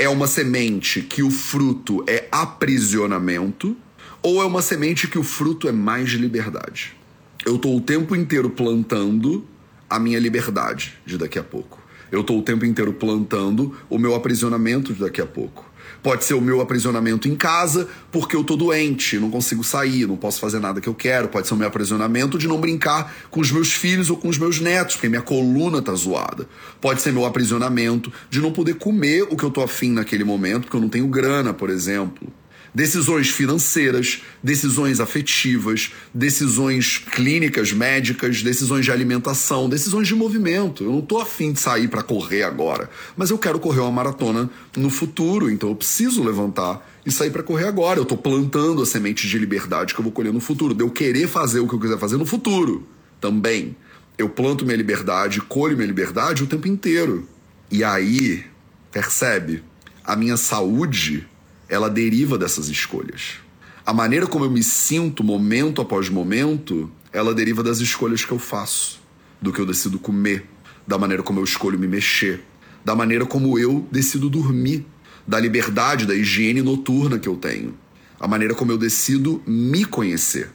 é 0.00 0.08
uma 0.08 0.26
semente 0.26 1.02
que 1.02 1.22
o 1.22 1.30
fruto 1.30 2.02
é 2.06 2.26
aprisionamento 2.32 3.76
ou 4.22 4.40
é 4.40 4.46
uma 4.46 4.62
semente 4.62 5.06
que 5.06 5.18
o 5.18 5.22
fruto 5.22 5.68
é 5.68 5.72
mais 5.72 6.08
liberdade? 6.12 6.96
Eu 7.44 7.56
estou 7.56 7.76
o 7.76 7.82
tempo 7.82 8.16
inteiro 8.16 8.48
plantando 8.48 9.46
a 9.90 9.98
minha 9.98 10.18
liberdade 10.18 10.94
de 11.04 11.18
daqui 11.18 11.38
a 11.38 11.42
pouco. 11.42 11.78
Eu 12.10 12.22
estou 12.22 12.38
o 12.38 12.42
tempo 12.42 12.64
inteiro 12.64 12.94
plantando 12.94 13.76
o 13.90 13.98
meu 13.98 14.14
aprisionamento 14.14 14.94
de 14.94 15.00
daqui 15.00 15.20
a 15.20 15.26
pouco. 15.26 15.69
Pode 16.02 16.24
ser 16.24 16.34
o 16.34 16.40
meu 16.40 16.60
aprisionamento 16.60 17.28
em 17.28 17.36
casa, 17.36 17.88
porque 18.10 18.34
eu 18.34 18.42
tô 18.42 18.56
doente, 18.56 19.18
não 19.18 19.30
consigo 19.30 19.62
sair, 19.62 20.06
não 20.06 20.16
posso 20.16 20.40
fazer 20.40 20.58
nada 20.58 20.80
que 20.80 20.88
eu 20.88 20.94
quero. 20.94 21.28
Pode 21.28 21.46
ser 21.46 21.54
o 21.54 21.56
meu 21.56 21.68
aprisionamento 21.68 22.38
de 22.38 22.48
não 22.48 22.60
brincar 22.60 23.14
com 23.30 23.40
os 23.40 23.50
meus 23.50 23.72
filhos 23.72 24.10
ou 24.10 24.16
com 24.16 24.28
os 24.28 24.38
meus 24.38 24.60
netos, 24.60 24.96
porque 24.96 25.08
minha 25.08 25.22
coluna 25.22 25.82
tá 25.82 25.94
zoada. 25.94 26.48
Pode 26.80 27.02
ser 27.02 27.12
meu 27.12 27.24
aprisionamento 27.24 28.12
de 28.28 28.40
não 28.40 28.52
poder 28.52 28.74
comer 28.74 29.22
o 29.24 29.36
que 29.36 29.44
eu 29.44 29.50
tô 29.50 29.62
afim 29.62 29.92
naquele 29.92 30.24
momento, 30.24 30.62
porque 30.62 30.76
eu 30.76 30.80
não 30.80 30.88
tenho 30.88 31.06
grana, 31.06 31.52
por 31.52 31.70
exemplo 31.70 32.32
decisões 32.74 33.28
financeiras, 33.28 34.22
decisões 34.42 35.00
afetivas, 35.00 35.92
decisões 36.14 36.98
clínicas, 36.98 37.72
médicas, 37.72 38.42
decisões 38.42 38.84
de 38.84 38.92
alimentação, 38.92 39.68
decisões 39.68 40.06
de 40.06 40.14
movimento. 40.14 40.84
Eu 40.84 40.92
não 40.92 40.98
estou 41.00 41.20
afim 41.20 41.52
de 41.52 41.60
sair 41.60 41.88
para 41.88 42.02
correr 42.02 42.42
agora, 42.42 42.88
mas 43.16 43.30
eu 43.30 43.38
quero 43.38 43.58
correr 43.58 43.80
uma 43.80 43.90
maratona 43.90 44.48
no 44.76 44.90
futuro, 44.90 45.50
então 45.50 45.68
eu 45.68 45.76
preciso 45.76 46.22
levantar 46.22 46.88
e 47.04 47.10
sair 47.10 47.30
para 47.30 47.42
correr 47.42 47.66
agora. 47.66 47.98
Eu 47.98 48.04
estou 48.04 48.18
plantando 48.18 48.82
a 48.82 48.86
semente 48.86 49.26
de 49.26 49.38
liberdade 49.38 49.94
que 49.94 50.00
eu 50.00 50.04
vou 50.04 50.12
colher 50.12 50.32
no 50.32 50.40
futuro, 50.40 50.74
de 50.74 50.82
eu 50.82 50.90
querer 50.90 51.28
fazer 51.28 51.60
o 51.60 51.68
que 51.68 51.74
eu 51.74 51.80
quiser 51.80 51.98
fazer 51.98 52.16
no 52.16 52.26
futuro 52.26 52.86
também. 53.20 53.76
Eu 54.16 54.28
planto 54.28 54.64
minha 54.64 54.76
liberdade, 54.76 55.40
colho 55.40 55.76
minha 55.76 55.86
liberdade 55.86 56.42
o 56.42 56.46
tempo 56.46 56.68
inteiro. 56.68 57.28
E 57.70 57.84
aí, 57.84 58.44
percebe? 58.90 59.62
A 60.04 60.16
minha 60.16 60.36
saúde 60.36 61.26
ela 61.70 61.88
deriva 61.88 62.36
dessas 62.36 62.68
escolhas. 62.68 63.38
A 63.86 63.94
maneira 63.94 64.26
como 64.26 64.44
eu 64.44 64.50
me 64.50 64.62
sinto 64.62 65.22
momento 65.22 65.80
após 65.80 66.08
momento, 66.08 66.90
ela 67.12 67.32
deriva 67.32 67.62
das 67.62 67.78
escolhas 67.78 68.24
que 68.24 68.32
eu 68.32 68.38
faço, 68.38 69.00
do 69.40 69.52
que 69.52 69.60
eu 69.60 69.64
decido 69.64 69.98
comer, 69.98 70.44
da 70.86 70.98
maneira 70.98 71.22
como 71.22 71.38
eu 71.38 71.44
escolho 71.44 71.78
me 71.78 71.86
mexer, 71.86 72.44
da 72.84 72.94
maneira 72.94 73.24
como 73.24 73.56
eu 73.56 73.86
decido 73.90 74.28
dormir, 74.28 74.84
da 75.26 75.38
liberdade, 75.38 76.06
da 76.06 76.14
higiene 76.14 76.60
noturna 76.60 77.18
que 77.18 77.28
eu 77.28 77.36
tenho, 77.36 77.74
a 78.18 78.26
maneira 78.26 78.54
como 78.54 78.72
eu 78.72 78.78
decido 78.78 79.40
me 79.46 79.84
conhecer, 79.84 80.50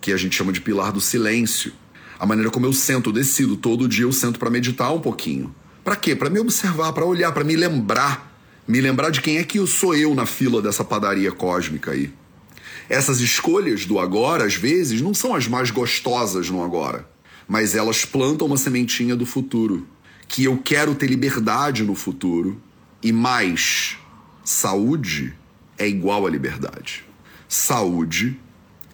que 0.00 0.12
a 0.12 0.16
gente 0.16 0.36
chama 0.36 0.52
de 0.52 0.60
pilar 0.60 0.92
do 0.92 1.00
silêncio, 1.00 1.72
a 2.18 2.24
maneira 2.24 2.50
como 2.50 2.66
eu 2.66 2.72
sento, 2.72 3.10
eu 3.10 3.12
decido, 3.12 3.56
todo 3.56 3.88
dia 3.88 4.04
eu 4.04 4.12
sento 4.12 4.38
para 4.38 4.48
meditar 4.48 4.94
um 4.94 5.00
pouquinho. 5.00 5.52
Para 5.84 5.96
quê? 5.96 6.14
Para 6.14 6.30
me 6.30 6.38
observar, 6.38 6.92
para 6.92 7.04
olhar, 7.04 7.32
para 7.32 7.44
me 7.44 7.56
lembrar 7.56 8.35
me 8.66 8.80
lembrar 8.80 9.10
de 9.10 9.20
quem 9.20 9.38
é 9.38 9.44
que 9.44 9.58
eu 9.58 9.66
sou 9.66 9.94
eu 9.94 10.14
na 10.14 10.26
fila 10.26 10.60
dessa 10.60 10.84
padaria 10.84 11.30
cósmica 11.30 11.92
aí. 11.92 12.12
Essas 12.88 13.20
escolhas 13.20 13.84
do 13.84 13.98
agora, 13.98 14.44
às 14.44 14.54
vezes, 14.54 15.00
não 15.00 15.14
são 15.14 15.34
as 15.34 15.46
mais 15.46 15.70
gostosas 15.70 16.48
no 16.50 16.62
agora, 16.62 17.08
mas 17.48 17.74
elas 17.74 18.04
plantam 18.04 18.46
uma 18.46 18.56
sementinha 18.56 19.16
do 19.16 19.26
futuro, 19.26 19.86
que 20.28 20.44
eu 20.44 20.58
quero 20.58 20.94
ter 20.94 21.06
liberdade 21.06 21.82
no 21.82 21.94
futuro 21.94 22.60
e 23.02 23.12
mais 23.12 23.98
saúde 24.44 25.34
é 25.78 25.86
igual 25.86 26.26
a 26.26 26.30
liberdade. 26.30 27.04
Saúde 27.48 28.38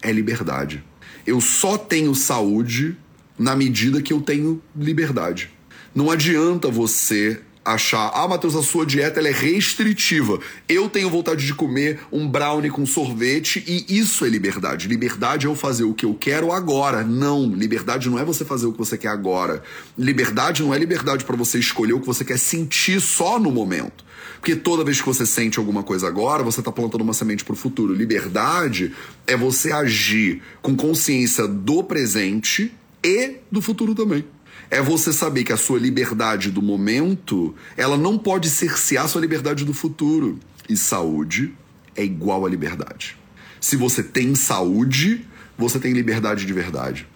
é 0.01 0.13
liberdade. 0.13 0.85
Eu 1.27 1.41
só 1.41 1.79
tenho 1.79 2.15
saúde 2.15 2.97
na 3.39 3.55
medida 3.55 4.03
que 4.03 4.13
eu 4.13 4.21
tenho 4.21 4.61
liberdade. 4.77 5.51
Não 5.95 6.11
adianta 6.11 6.69
você 6.69 7.41
achar, 7.65 8.11
ah, 8.15 8.27
Matheus, 8.27 8.57
a 8.57 8.63
sua 8.63 8.85
dieta 8.85 9.21
ela 9.21 9.29
é 9.29 9.33
restritiva. 9.33 10.41
Eu 10.69 10.89
tenho 10.89 11.09
vontade 11.09 11.47
de 11.47 11.55
comer 11.55 12.01
um 12.11 12.29
brownie 12.29 12.71
com 12.71 12.85
sorvete 12.85 13.63
e 13.67 13.99
isso 13.99 14.25
é 14.25 14.29
liberdade. 14.29 14.89
Liberdade 14.89 15.47
é 15.47 15.51
eu 15.51 15.55
fazer 15.55 15.85
o 15.85 15.95
que 15.95 16.05
eu 16.05 16.15
quero 16.15 16.53
agora. 16.53 17.05
Não, 17.05 17.47
liberdade 17.47 18.11
não 18.11 18.19
é 18.19 18.25
você 18.25 18.45
fazer 18.45 18.67
o 18.67 18.73
que 18.73 18.79
você 18.79 18.99
quer 18.99 19.09
agora. 19.09 19.63
Liberdade 19.97 20.63
não 20.63 20.75
é 20.75 20.79
liberdade 20.79 21.25
para 21.25 21.37
você 21.37 21.59
escolher 21.59 21.93
o 21.93 22.01
que 22.01 22.07
você 22.07 22.25
quer 22.25 22.39
sentir 22.39 23.01
só 23.01 23.39
no 23.39 23.51
momento. 23.51 24.05
Porque 24.41 24.57
toda 24.57 24.83
vez 24.83 25.01
que 25.01 25.07
você 25.07 25.25
sente 25.25 25.61
alguma 25.61 25.85
coisa 25.85 26.09
agora, 26.09 26.43
você 26.43 26.61
está 26.61 26.73
plantando 26.73 27.03
uma 27.03 27.15
semente 27.15 27.45
para 27.45 27.53
o 27.53 27.57
futuro. 27.57 27.95
Liberdade 27.95 28.93
é 29.25 29.37
você 29.37 29.71
agir 29.71 30.43
com 30.61 30.75
consciência 30.75 31.47
do 31.47 31.85
presente 31.85 32.75
e 33.05 33.37
do 33.51 33.63
futuro 33.63 33.95
também 33.95 34.25
é 34.73 34.81
você 34.81 35.13
saber 35.13 35.45
que 35.45 35.53
a 35.53 35.57
sua 35.59 35.79
liberdade 35.79 36.51
do 36.51 36.63
momento, 36.63 37.55
ela 37.77 37.95
não 37.95 38.17
pode 38.17 38.49
cercear 38.49 39.05
a 39.05 39.09
sua 39.09 39.21
liberdade 39.21 39.67
do 39.67 39.75
futuro. 39.75 40.41
E 40.67 40.79
saúde 40.79 41.53
é 41.95 42.03
igual 42.03 42.47
a 42.47 42.49
liberdade. 42.49 43.19
Se 43.61 43.77
você 43.77 44.03
tem 44.03 44.35
saúde, 44.35 45.27
você 45.59 45.79
tem 45.79 45.93
liberdade 45.93 46.47
de 46.47 46.53
verdade. 46.55 47.07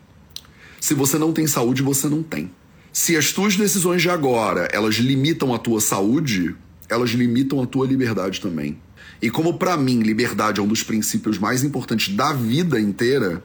Se 0.79 0.93
você 0.93 1.17
não 1.17 1.33
tem 1.33 1.47
saúde, 1.47 1.83
você 1.83 2.11
não 2.11 2.23
tem. 2.23 2.51
Se 2.93 3.17
as 3.17 3.33
tuas 3.33 3.57
decisões 3.57 4.03
de 4.03 4.11
agora, 4.11 4.69
elas 4.71 4.97
limitam 4.97 5.55
a 5.55 5.59
tua 5.59 5.81
saúde, 5.81 6.55
elas 6.91 7.09
limitam 7.13 7.63
a 7.63 7.67
tua 7.67 7.87
liberdade 7.87 8.39
também. 8.39 8.79
E 9.23 9.31
como 9.31 9.55
para 9.55 9.79
mim 9.79 10.03
liberdade 10.03 10.61
é 10.61 10.63
um 10.63 10.69
dos 10.69 10.83
princípios 10.83 11.39
mais 11.39 11.65
importantes 11.65 12.15
da 12.15 12.35
vida 12.35 12.79
inteira, 12.79 13.43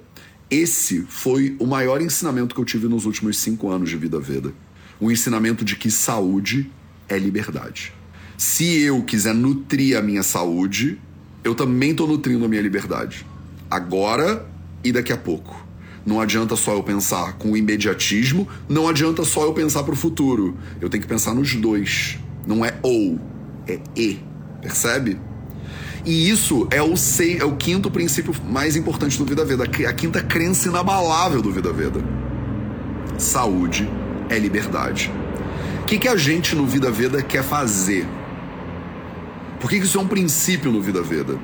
esse 0.52 1.06
foi 1.08 1.56
o 1.60 1.66
maior 1.66 2.02
ensinamento 2.02 2.54
que 2.54 2.60
eu 2.60 2.66
tive 2.66 2.90
nos 2.90 3.06
últimos 3.06 3.38
cinco 3.38 3.70
anos 3.70 3.90
de 3.90 3.96
vida 3.96 4.20
Veda. 4.20 4.54
O 5.00 5.10
ensinamento 5.10 5.64
de 5.64 5.78
que 5.78 5.90
saúde 5.90 6.70
é 7.08 7.18
liberdade. 7.18 7.94
Se 8.38 8.82
eu 8.82 9.02
quiser 9.02 9.34
nutrir 9.34 9.98
a 9.98 10.02
minha 10.02 10.24
saúde, 10.24 11.00
eu 11.42 11.56
também 11.56 11.92
estou 11.92 12.06
nutrindo 12.06 12.44
a 12.44 12.50
minha 12.50 12.62
liberdade. 12.62 13.26
Agora 13.70 14.46
e 14.84 14.92
daqui 14.92 15.14
a 15.14 15.18
pouco. 15.18 15.66
Não 16.06 16.20
adianta 16.20 16.58
só 16.58 16.74
eu 16.74 16.84
pensar 16.84 17.38
com 17.38 17.52
o 17.52 17.58
imediatismo, 17.58 18.48
não 18.68 18.90
adianta 18.90 19.24
só 19.24 19.46
eu 19.46 19.54
pensar 19.54 19.84
para 19.84 19.94
o 19.94 19.98
futuro. 19.98 20.58
Eu 20.82 20.90
tenho 20.90 21.02
que 21.02 21.08
pensar 21.08 21.34
nos 21.34 21.56
dois. 21.56 22.18
Não 22.46 22.66
é 22.66 22.78
ou, 22.82 23.20
é 23.68 23.80
e. 23.96 24.20
Percebe? 24.62 25.18
E 26.04 26.30
isso 26.30 26.68
é 26.72 26.82
o, 26.82 26.98
sei, 26.98 27.38
é 27.38 27.46
o 27.46 27.56
quinto 27.56 27.92
princípio 27.92 28.34
mais 28.50 28.76
importante 28.76 29.18
do 29.18 29.26
Vida 29.26 29.46
Veda, 29.46 29.64
a 29.64 29.94
quinta 29.94 30.22
crença 30.22 30.68
inabalável 30.68 31.42
do 31.42 31.52
Vida 31.52 31.72
Veda. 31.72 32.04
Saúde 33.18 33.88
é 34.30 34.40
liberdade. 34.40 35.12
O 35.82 35.86
que, 35.86 36.00
que 36.00 36.08
a 36.08 36.16
gente 36.16 36.56
no 36.56 36.66
Vida 36.66 36.90
Veda 36.90 37.22
quer 37.22 37.44
fazer? 37.44 38.08
Por 39.60 39.70
que, 39.70 39.80
que 39.80 39.86
isso 39.86 40.00
é 40.00 40.02
um 40.02 40.08
princípio 40.08 40.72
no 40.72 40.82
Vida 40.82 41.04
Veda? 41.04 41.38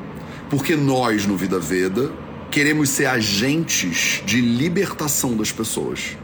Porque 0.49 0.75
nós, 0.75 1.27
no 1.27 1.37
Vida 1.37 1.59
Veda, 1.59 2.11
queremos 2.49 2.89
ser 2.89 3.05
agentes 3.05 4.23
de 4.25 4.41
libertação 4.41 5.37
das 5.37 5.51
pessoas. 5.51 6.17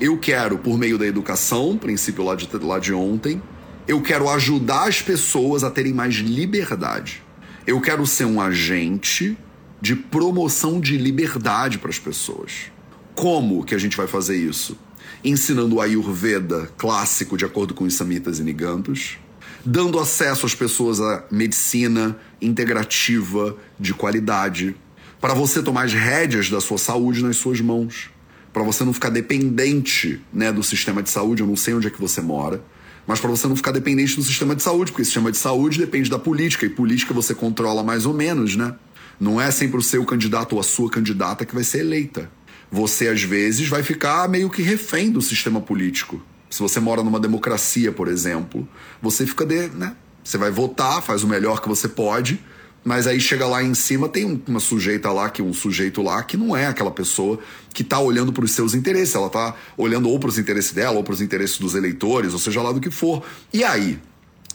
Eu 0.00 0.16
quero, 0.16 0.56
por 0.56 0.78
meio 0.78 0.96
da 0.96 1.06
educação, 1.06 1.76
princípio 1.76 2.24
lá 2.24 2.34
de, 2.34 2.48
lá 2.56 2.78
de 2.78 2.94
ontem, 2.94 3.42
eu 3.86 4.00
quero 4.00 4.30
ajudar 4.30 4.88
as 4.88 5.02
pessoas 5.02 5.62
a 5.62 5.70
terem 5.70 5.92
mais 5.92 6.14
liberdade. 6.14 7.22
Eu 7.64 7.80
quero 7.80 8.04
ser 8.06 8.24
um 8.24 8.40
agente 8.40 9.38
de 9.80 9.94
promoção 9.94 10.80
de 10.80 10.96
liberdade 10.96 11.78
para 11.78 11.90
as 11.90 11.98
pessoas. 11.98 12.72
Como 13.14 13.64
que 13.64 13.74
a 13.74 13.78
gente 13.78 13.96
vai 13.96 14.08
fazer 14.08 14.36
isso? 14.36 14.76
Ensinando 15.24 15.76
o 15.76 15.80
Ayurveda 15.80 16.68
clássico 16.76 17.36
de 17.36 17.44
acordo 17.44 17.72
com 17.72 17.84
os 17.84 17.94
Samitas 17.94 18.40
e 18.40 18.42
Nigantos, 18.42 19.18
dando 19.64 20.00
acesso 20.00 20.44
às 20.44 20.56
pessoas 20.56 21.00
à 21.00 21.24
medicina 21.30 22.18
integrativa 22.40 23.56
de 23.78 23.94
qualidade, 23.94 24.74
para 25.20 25.34
você 25.34 25.62
tomar 25.62 25.84
as 25.84 25.92
rédeas 25.92 26.50
da 26.50 26.60
sua 26.60 26.78
saúde 26.78 27.22
nas 27.22 27.36
suas 27.36 27.60
mãos, 27.60 28.10
para 28.52 28.64
você 28.64 28.82
não 28.82 28.92
ficar 28.92 29.10
dependente 29.10 30.20
né, 30.32 30.50
do 30.50 30.64
sistema 30.64 31.00
de 31.00 31.10
saúde, 31.10 31.42
eu 31.42 31.46
não 31.46 31.56
sei 31.56 31.74
onde 31.74 31.86
é 31.86 31.90
que 31.90 32.00
você 32.00 32.20
mora, 32.20 32.60
mas 33.06 33.20
para 33.20 33.30
você 33.30 33.46
não 33.46 33.56
ficar 33.56 33.72
dependente 33.72 34.16
do 34.16 34.22
sistema 34.22 34.54
de 34.54 34.62
saúde, 34.62 34.92
porque 34.92 35.02
o 35.02 35.04
sistema 35.04 35.30
de 35.30 35.38
saúde 35.38 35.78
depende 35.78 36.08
da 36.08 36.18
política, 36.18 36.66
e 36.66 36.68
política 36.68 37.12
você 37.12 37.34
controla 37.34 37.82
mais 37.82 38.06
ou 38.06 38.14
menos, 38.14 38.56
né? 38.56 38.74
Não 39.18 39.40
é 39.40 39.50
sempre 39.50 39.78
o 39.78 39.82
seu 39.82 40.04
candidato 40.04 40.54
ou 40.54 40.60
a 40.60 40.64
sua 40.64 40.90
candidata 40.90 41.44
que 41.44 41.54
vai 41.54 41.64
ser 41.64 41.80
eleita. 41.80 42.30
Você, 42.70 43.08
às 43.08 43.22
vezes, 43.22 43.68
vai 43.68 43.82
ficar 43.82 44.28
meio 44.28 44.48
que 44.48 44.62
refém 44.62 45.10
do 45.10 45.20
sistema 45.20 45.60
político. 45.60 46.20
Se 46.48 46.60
você 46.60 46.80
mora 46.80 47.02
numa 47.02 47.20
democracia, 47.20 47.92
por 47.92 48.08
exemplo, 48.08 48.66
você 49.00 49.26
fica 49.26 49.44
de. 49.44 49.68
Né? 49.68 49.94
Você 50.24 50.38
vai 50.38 50.50
votar, 50.50 51.02
faz 51.02 51.22
o 51.22 51.28
melhor 51.28 51.60
que 51.60 51.68
você 51.68 51.88
pode, 51.88 52.40
mas 52.84 53.06
aí 53.06 53.20
chega 53.20 53.46
lá 53.46 53.62
em 53.62 53.74
cima, 53.74 54.08
tem 54.08 54.42
uma 54.46 54.58
sujeita 54.58 55.10
lá, 55.12 55.30
que 55.30 55.40
um 55.40 55.52
sujeito 55.52 56.02
lá, 56.02 56.22
que 56.22 56.36
não 56.36 56.56
é 56.56 56.66
aquela 56.66 56.90
pessoa 56.90 57.38
que 57.72 57.82
está 57.82 58.00
olhando 58.00 58.32
para 58.32 58.44
os 58.44 58.50
seus 58.50 58.74
interesses. 58.74 59.14
Ela 59.14 59.28
está 59.28 59.54
olhando 59.76 60.08
ou 60.08 60.18
para 60.18 60.28
os 60.28 60.38
interesses 60.38 60.72
dela, 60.72 60.96
ou 60.96 61.04
para 61.04 61.14
os 61.14 61.20
interesses 61.20 61.58
dos 61.58 61.74
eleitores, 61.74 62.32
ou 62.32 62.38
seja 62.38 62.60
lá 62.60 62.72
do 62.72 62.80
que 62.80 62.90
for. 62.90 63.24
E 63.52 63.62
aí? 63.62 63.98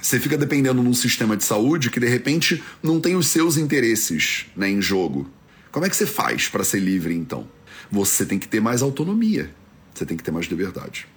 Você 0.01 0.19
fica 0.19 0.37
dependendo 0.37 0.81
de 0.81 0.87
um 0.87 0.93
sistema 0.93 1.35
de 1.35 1.43
saúde 1.43 1.89
que 1.89 1.99
de 1.99 2.07
repente 2.07 2.63
não 2.83 2.99
tem 2.99 3.15
os 3.15 3.27
seus 3.27 3.57
interesses 3.57 4.45
né, 4.55 4.69
em 4.69 4.81
jogo. 4.81 5.27
Como 5.71 5.85
é 5.85 5.89
que 5.89 5.95
você 5.95 6.05
faz 6.05 6.47
para 6.47 6.63
ser 6.63 6.79
livre 6.79 7.15
então? 7.15 7.47
Você 7.89 8.25
tem 8.25 8.37
que 8.37 8.47
ter 8.47 8.59
mais 8.59 8.81
autonomia. 8.81 9.51
Você 9.93 10.05
tem 10.05 10.15
que 10.15 10.23
ter 10.23 10.31
mais 10.31 10.45
liberdade. 10.45 11.07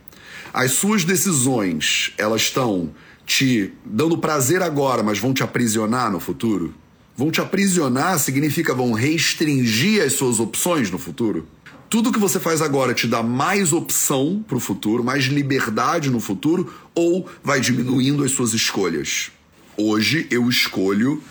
As 0.52 0.72
suas 0.72 1.04
decisões, 1.04 2.14
elas 2.16 2.42
estão 2.42 2.90
te 3.26 3.72
dando 3.84 4.16
prazer 4.16 4.62
agora, 4.62 5.02
mas 5.02 5.18
vão 5.18 5.34
te 5.34 5.42
aprisionar 5.42 6.10
no 6.10 6.18
futuro? 6.18 6.74
Vão 7.20 7.30
te 7.30 7.38
aprisionar 7.38 8.18
significa 8.18 8.72
vão 8.72 8.92
restringir 8.92 10.02
as 10.02 10.14
suas 10.14 10.40
opções 10.40 10.90
no 10.90 10.96
futuro? 10.96 11.46
Tudo 11.90 12.10
que 12.10 12.18
você 12.18 12.40
faz 12.40 12.62
agora 12.62 12.94
te 12.94 13.06
dá 13.06 13.22
mais 13.22 13.74
opção 13.74 14.42
para 14.48 14.56
o 14.56 14.60
futuro, 14.60 15.04
mais 15.04 15.24
liberdade 15.24 16.08
no 16.08 16.18
futuro, 16.18 16.72
ou 16.94 17.28
vai 17.44 17.60
diminuindo 17.60 18.24
as 18.24 18.30
suas 18.30 18.54
escolhas? 18.54 19.30
Hoje 19.76 20.28
eu 20.30 20.48
escolho, 20.48 21.22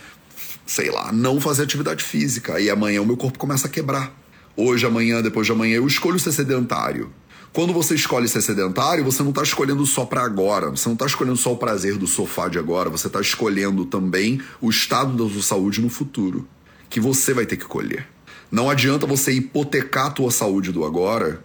sei 0.64 0.92
lá, 0.92 1.10
não 1.10 1.40
fazer 1.40 1.64
atividade 1.64 2.04
física, 2.04 2.60
e 2.60 2.70
amanhã 2.70 3.02
o 3.02 3.06
meu 3.06 3.16
corpo 3.16 3.36
começa 3.36 3.66
a 3.66 3.70
quebrar. 3.70 4.16
Hoje, 4.56 4.86
amanhã, 4.86 5.20
depois 5.20 5.48
de 5.48 5.52
amanhã, 5.52 5.74
eu 5.74 5.88
escolho 5.88 6.20
ser 6.20 6.30
sedentário. 6.30 7.10
Quando 7.52 7.72
você 7.72 7.96
escolhe 7.96 8.28
ser 8.28 8.42
sedentário, 8.42 9.04
você 9.04 9.24
não 9.24 9.30
está 9.30 9.42
escolhendo 9.42 9.84
só 9.84 10.04
para 10.04 10.22
agora, 10.22 10.70
você 10.70 10.88
não 10.88 10.94
está 10.94 11.04
escolhendo 11.04 11.36
só 11.36 11.52
o 11.52 11.56
prazer 11.56 11.98
do 11.98 12.06
sofá 12.06 12.46
de 12.46 12.60
agora, 12.60 12.88
você 12.88 13.08
está 13.08 13.20
escolhendo 13.20 13.84
também 13.84 14.40
o 14.60 14.70
estado 14.70 15.12
da 15.12 15.32
sua 15.32 15.42
saúde 15.42 15.80
no 15.80 15.88
futuro, 15.88 16.46
que 16.88 17.00
você 17.00 17.34
vai 17.34 17.44
ter 17.44 17.56
que 17.56 17.64
colher. 17.64 18.06
Não 18.52 18.70
adianta 18.70 19.04
você 19.04 19.32
hipotecar 19.32 20.06
a 20.06 20.10
tua 20.10 20.30
saúde 20.30 20.70
do 20.70 20.84
agora, 20.84 21.42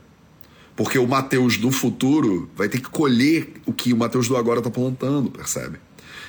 porque 0.75 0.99
o 0.99 1.07
Mateus 1.07 1.57
do 1.57 1.71
futuro 1.71 2.51
vai 2.55 2.69
ter 2.69 2.81
que 2.81 2.89
colher 2.89 3.53
o 3.65 3.73
que 3.73 3.91
o 3.91 3.97
Mateus 3.97 4.27
do 4.27 4.37
agora 4.37 4.59
está 4.59 4.69
plantando, 4.69 5.31
percebe? 5.31 5.79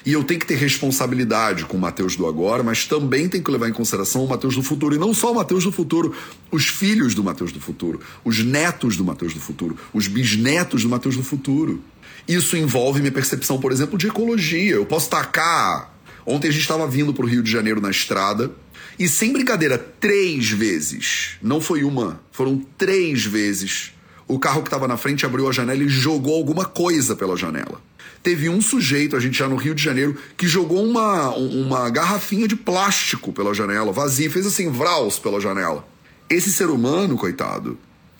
E 0.07 0.12
eu 0.12 0.23
tenho 0.23 0.38
que 0.38 0.47
ter 0.47 0.55
responsabilidade 0.55 1.64
com 1.64 1.77
o 1.77 1.81
Mateus 1.81 2.14
do 2.14 2.29
agora, 2.29 2.62
mas 2.62 2.87
também 2.87 3.29
tenho 3.29 3.42
que 3.42 3.51
levar 3.51 3.69
em 3.69 3.73
consideração 3.73 4.25
o 4.25 4.29
Mateus 4.29 4.55
do 4.55 4.62
futuro. 4.62 4.95
E 4.95 4.99
não 4.99 5.12
só 5.12 5.33
o 5.33 5.35
Mateus 5.35 5.64
do 5.64 5.73
futuro, 5.73 6.14
os 6.49 6.69
filhos 6.69 7.12
do 7.12 7.25
Mateus 7.25 7.51
do 7.51 7.59
futuro, 7.61 8.01
os 8.25 8.38
netos 8.38 8.97
do 8.97 9.05
Mateus 9.05 9.35
do 9.35 9.40
futuro, 9.40 9.77
os 9.92 10.07
bisnetos 10.07 10.85
do 10.85 10.88
Mateus 10.88 11.16
do 11.16 11.25
futuro. 11.25 11.83
Isso 12.29 12.57
envolve 12.57 13.01
minha 13.01 13.11
percepção, 13.11 13.59
por 13.59 13.73
exemplo, 13.73 13.99
de 13.99 14.07
ecologia. 14.07 14.77
Eu 14.77 14.87
posso 14.87 15.11
tacar. 15.11 15.92
Ontem 16.25 16.49
a 16.49 16.53
gente 16.53 16.62
estava 16.62 16.87
vindo 16.87 17.12
para 17.12 17.25
o 17.25 17.29
Rio 17.29 17.42
de 17.42 17.51
Janeiro 17.51 17.81
na 17.81 17.90
estrada. 17.90 18.53
E 18.97 19.09
sem 19.09 19.33
brincadeira, 19.33 19.77
três 19.77 20.49
vezes, 20.49 21.31
não 21.42 21.61
foi 21.61 21.83
uma, 21.83 22.21
foram 22.31 22.64
três 22.79 23.25
vezes, 23.25 23.92
o 24.29 24.38
carro 24.38 24.62
que 24.62 24.69
estava 24.69 24.87
na 24.87 24.97
frente 24.97 25.27
abriu 25.27 25.49
a 25.49 25.53
janela 25.53 25.83
e 25.83 25.88
jogou 25.88 26.37
alguma 26.37 26.64
coisa 26.64 27.16
pela 27.16 27.37
janela 27.37 27.83
teve 28.26 28.48
um 28.48 28.60
sujeito, 28.60 29.14
a 29.14 29.20
gente 29.20 29.38
já 29.38 29.46
no 29.46 29.54
Rio 29.54 29.72
de 29.72 29.80
Janeiro, 29.80 30.16
que 30.36 30.48
jogou 30.48 30.84
uma, 30.84 31.28
uma 31.36 31.88
garrafinha 31.88 32.48
de 32.48 32.56
plástico 32.56 33.32
pela 33.32 33.54
janela, 33.54 33.92
vazia, 33.92 34.28
fez 34.28 34.44
assim, 34.44 34.68
vraus 34.68 35.16
pela 35.16 35.40
janela. 35.40 35.86
Esse 36.28 36.50
ser 36.50 36.68
humano, 36.68 37.16
coitado, 37.16 37.78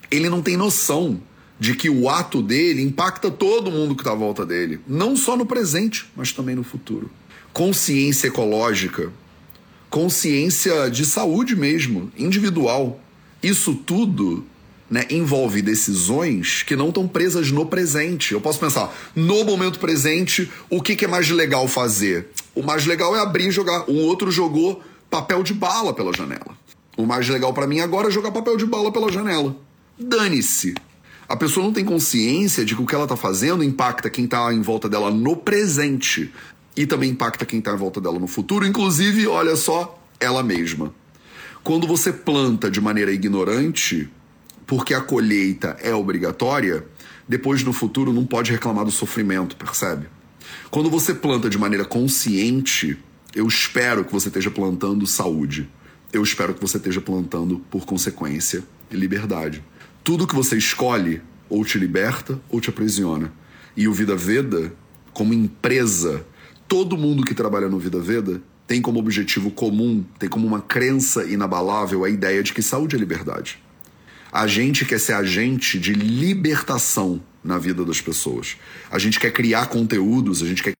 ele 0.09 0.31
não 0.31 0.41
tem 0.41 0.57
noção 0.57 1.21
de 1.59 1.75
que 1.75 1.91
o 1.91 2.09
ato 2.09 2.41
dele 2.41 2.83
impacta 2.83 3.33
todo 3.33 3.69
mundo 3.69 3.97
que 3.97 4.03
está 4.03 4.13
à 4.13 4.15
volta 4.15 4.47
dele, 4.47 4.79
não 4.87 5.17
só 5.17 5.37
no 5.37 5.45
presente, 5.45 6.09
mas 6.15 6.31
também 6.31 6.55
no 6.55 6.63
futuro. 6.63 7.11
Consciência 7.53 8.29
ecológica, 8.29 9.13
consciência 9.91 10.89
de 10.89 11.05
saúde 11.05 11.57
mesmo, 11.57 12.13
individual. 12.17 13.01
Isso 13.43 13.75
tudo 13.75 14.47
né, 14.91 15.05
envolve 15.11 15.61
decisões 15.63 16.63
que 16.63 16.77
não 16.77 16.89
estão 16.89 17.09
presas 17.09 17.51
no 17.51 17.67
presente. 17.67 18.33
Eu 18.33 18.41
posso 18.41 18.59
pensar, 18.59 18.95
no 19.15 19.45
momento 19.45 19.79
presente, 19.79 20.51
o 20.71 20.81
que, 20.81 20.97
que 20.97 21.05
é 21.05 21.09
mais 21.09 21.31
legal 21.31 21.67
fazer? 21.67 22.29
O 22.55 22.63
mais 22.63 22.87
legal 22.87 23.17
é 23.17 23.21
abrir 23.21 23.49
e 23.49 23.51
jogar. 23.51 23.89
O 23.89 23.95
outro 23.95 24.31
jogou 24.31 24.83
papel 25.11 25.43
de 25.43 25.53
bala 25.53 25.93
pela 25.93 26.13
janela. 26.13 26.57
O 26.97 27.05
mais 27.05 27.29
legal 27.29 27.53
para 27.53 27.67
mim 27.67 27.81
agora 27.81 28.09
é 28.09 28.11
jogar 28.11 28.31
papel 28.31 28.57
de 28.57 28.65
bala 28.65 28.93
pela 28.93 29.11
janela. 29.11 29.55
Dane-se. 29.99 30.75
A 31.29 31.37
pessoa 31.37 31.67
não 31.67 31.73
tem 31.73 31.85
consciência 31.85 32.65
de 32.65 32.77
que 32.77 32.83
o 32.83 32.87
que 32.87 32.95
ela 32.95 33.07
tá 33.07 33.17
fazendo 33.17 33.65
impacta 33.65 34.09
quem 34.09 34.27
tá 34.27 34.53
em 34.53 34.63
volta 34.63 34.89
dela 34.89 35.11
no 35.11 35.37
presente 35.37 36.33
e 36.77 36.87
também 36.87 37.11
impacta 37.11 37.45
quem 37.45 37.61
tá 37.61 37.73
em 37.73 37.77
volta 37.77 38.01
dela 38.01 38.19
no 38.19 38.27
futuro, 38.29 38.67
inclusive, 38.67 39.27
olha 39.27 39.57
só, 39.57 39.99
ela 40.21 40.43
mesma. 40.43 40.95
Quando 41.65 41.87
você 41.87 42.13
planta 42.13 42.71
de 42.71 42.81
maneira 42.81 43.11
ignorante, 43.11 44.09
porque 44.67 44.93
a 44.93 45.01
colheita 45.01 45.77
é 45.81 45.95
obrigatória, 45.95 46.85
depois 47.29 47.63
no 47.63 47.73
futuro 47.73 48.13
não 48.13 48.27
pode 48.27 48.51
reclamar 48.51 48.85
do 48.85 48.91
sofrimento, 48.91 49.57
percebe? 49.57 50.09
Quando 50.71 50.91
você 50.91 51.15
planta 51.15 51.49
de 51.49 51.59
maneira 51.59 51.85
consciente, 51.85 52.99
eu 53.35 53.47
espero 53.47 54.05
que 54.05 54.13
você 54.13 54.29
esteja 54.29 54.51
plantando 54.51 55.07
saúde. 55.07 55.69
Eu 56.13 56.23
espero 56.23 56.55
que 56.55 56.61
você 56.61 56.77
esteja 56.77 57.01
plantando, 57.01 57.59
por 57.71 57.85
consequência, 57.85 58.65
liberdade. 58.91 59.63
Tudo 60.03 60.27
que 60.27 60.35
você 60.35 60.57
escolhe 60.57 61.21
ou 61.49 61.65
te 61.65 61.79
liberta 61.79 62.41
ou 62.49 62.61
te 62.61 62.71
aprisiona. 62.71 63.33
E 63.77 63.87
o 63.87 63.93
Vida 63.93 64.17
Veda, 64.17 64.73
como 65.13 65.35
empresa, 65.35 66.25
todo 66.67 66.97
mundo 66.97 67.25
que 67.25 67.35
trabalha 67.35 67.69
no 67.69 67.79
Vida 67.79 68.01
Veda 68.01 68.41
tem 68.67 68.81
como 68.81 68.99
objetivo 68.99 69.51
comum, 69.51 70.05
tem 70.19 70.29
como 70.29 70.47
uma 70.47 70.61
crença 70.61 71.25
inabalável 71.25 72.05
a 72.05 72.11
ideia 72.11 72.43
de 72.43 72.53
que 72.53 72.63
saúde 72.63 72.97
é 72.97 72.99
liberdade. 72.99 73.61
A 74.33 74.47
gente 74.47 74.85
quer 74.85 74.99
ser 74.99 75.13
agente 75.13 75.79
de 75.79 75.93
libertação 75.93 77.23
na 77.43 77.59
vida 77.59 77.85
das 77.85 78.01
pessoas. 78.01 78.57
A 78.91 78.99
gente 78.99 79.21
quer 79.21 79.31
criar 79.33 79.67
conteúdos, 79.67 80.43
a 80.43 80.47
gente 80.47 80.63
quer, 80.63 80.73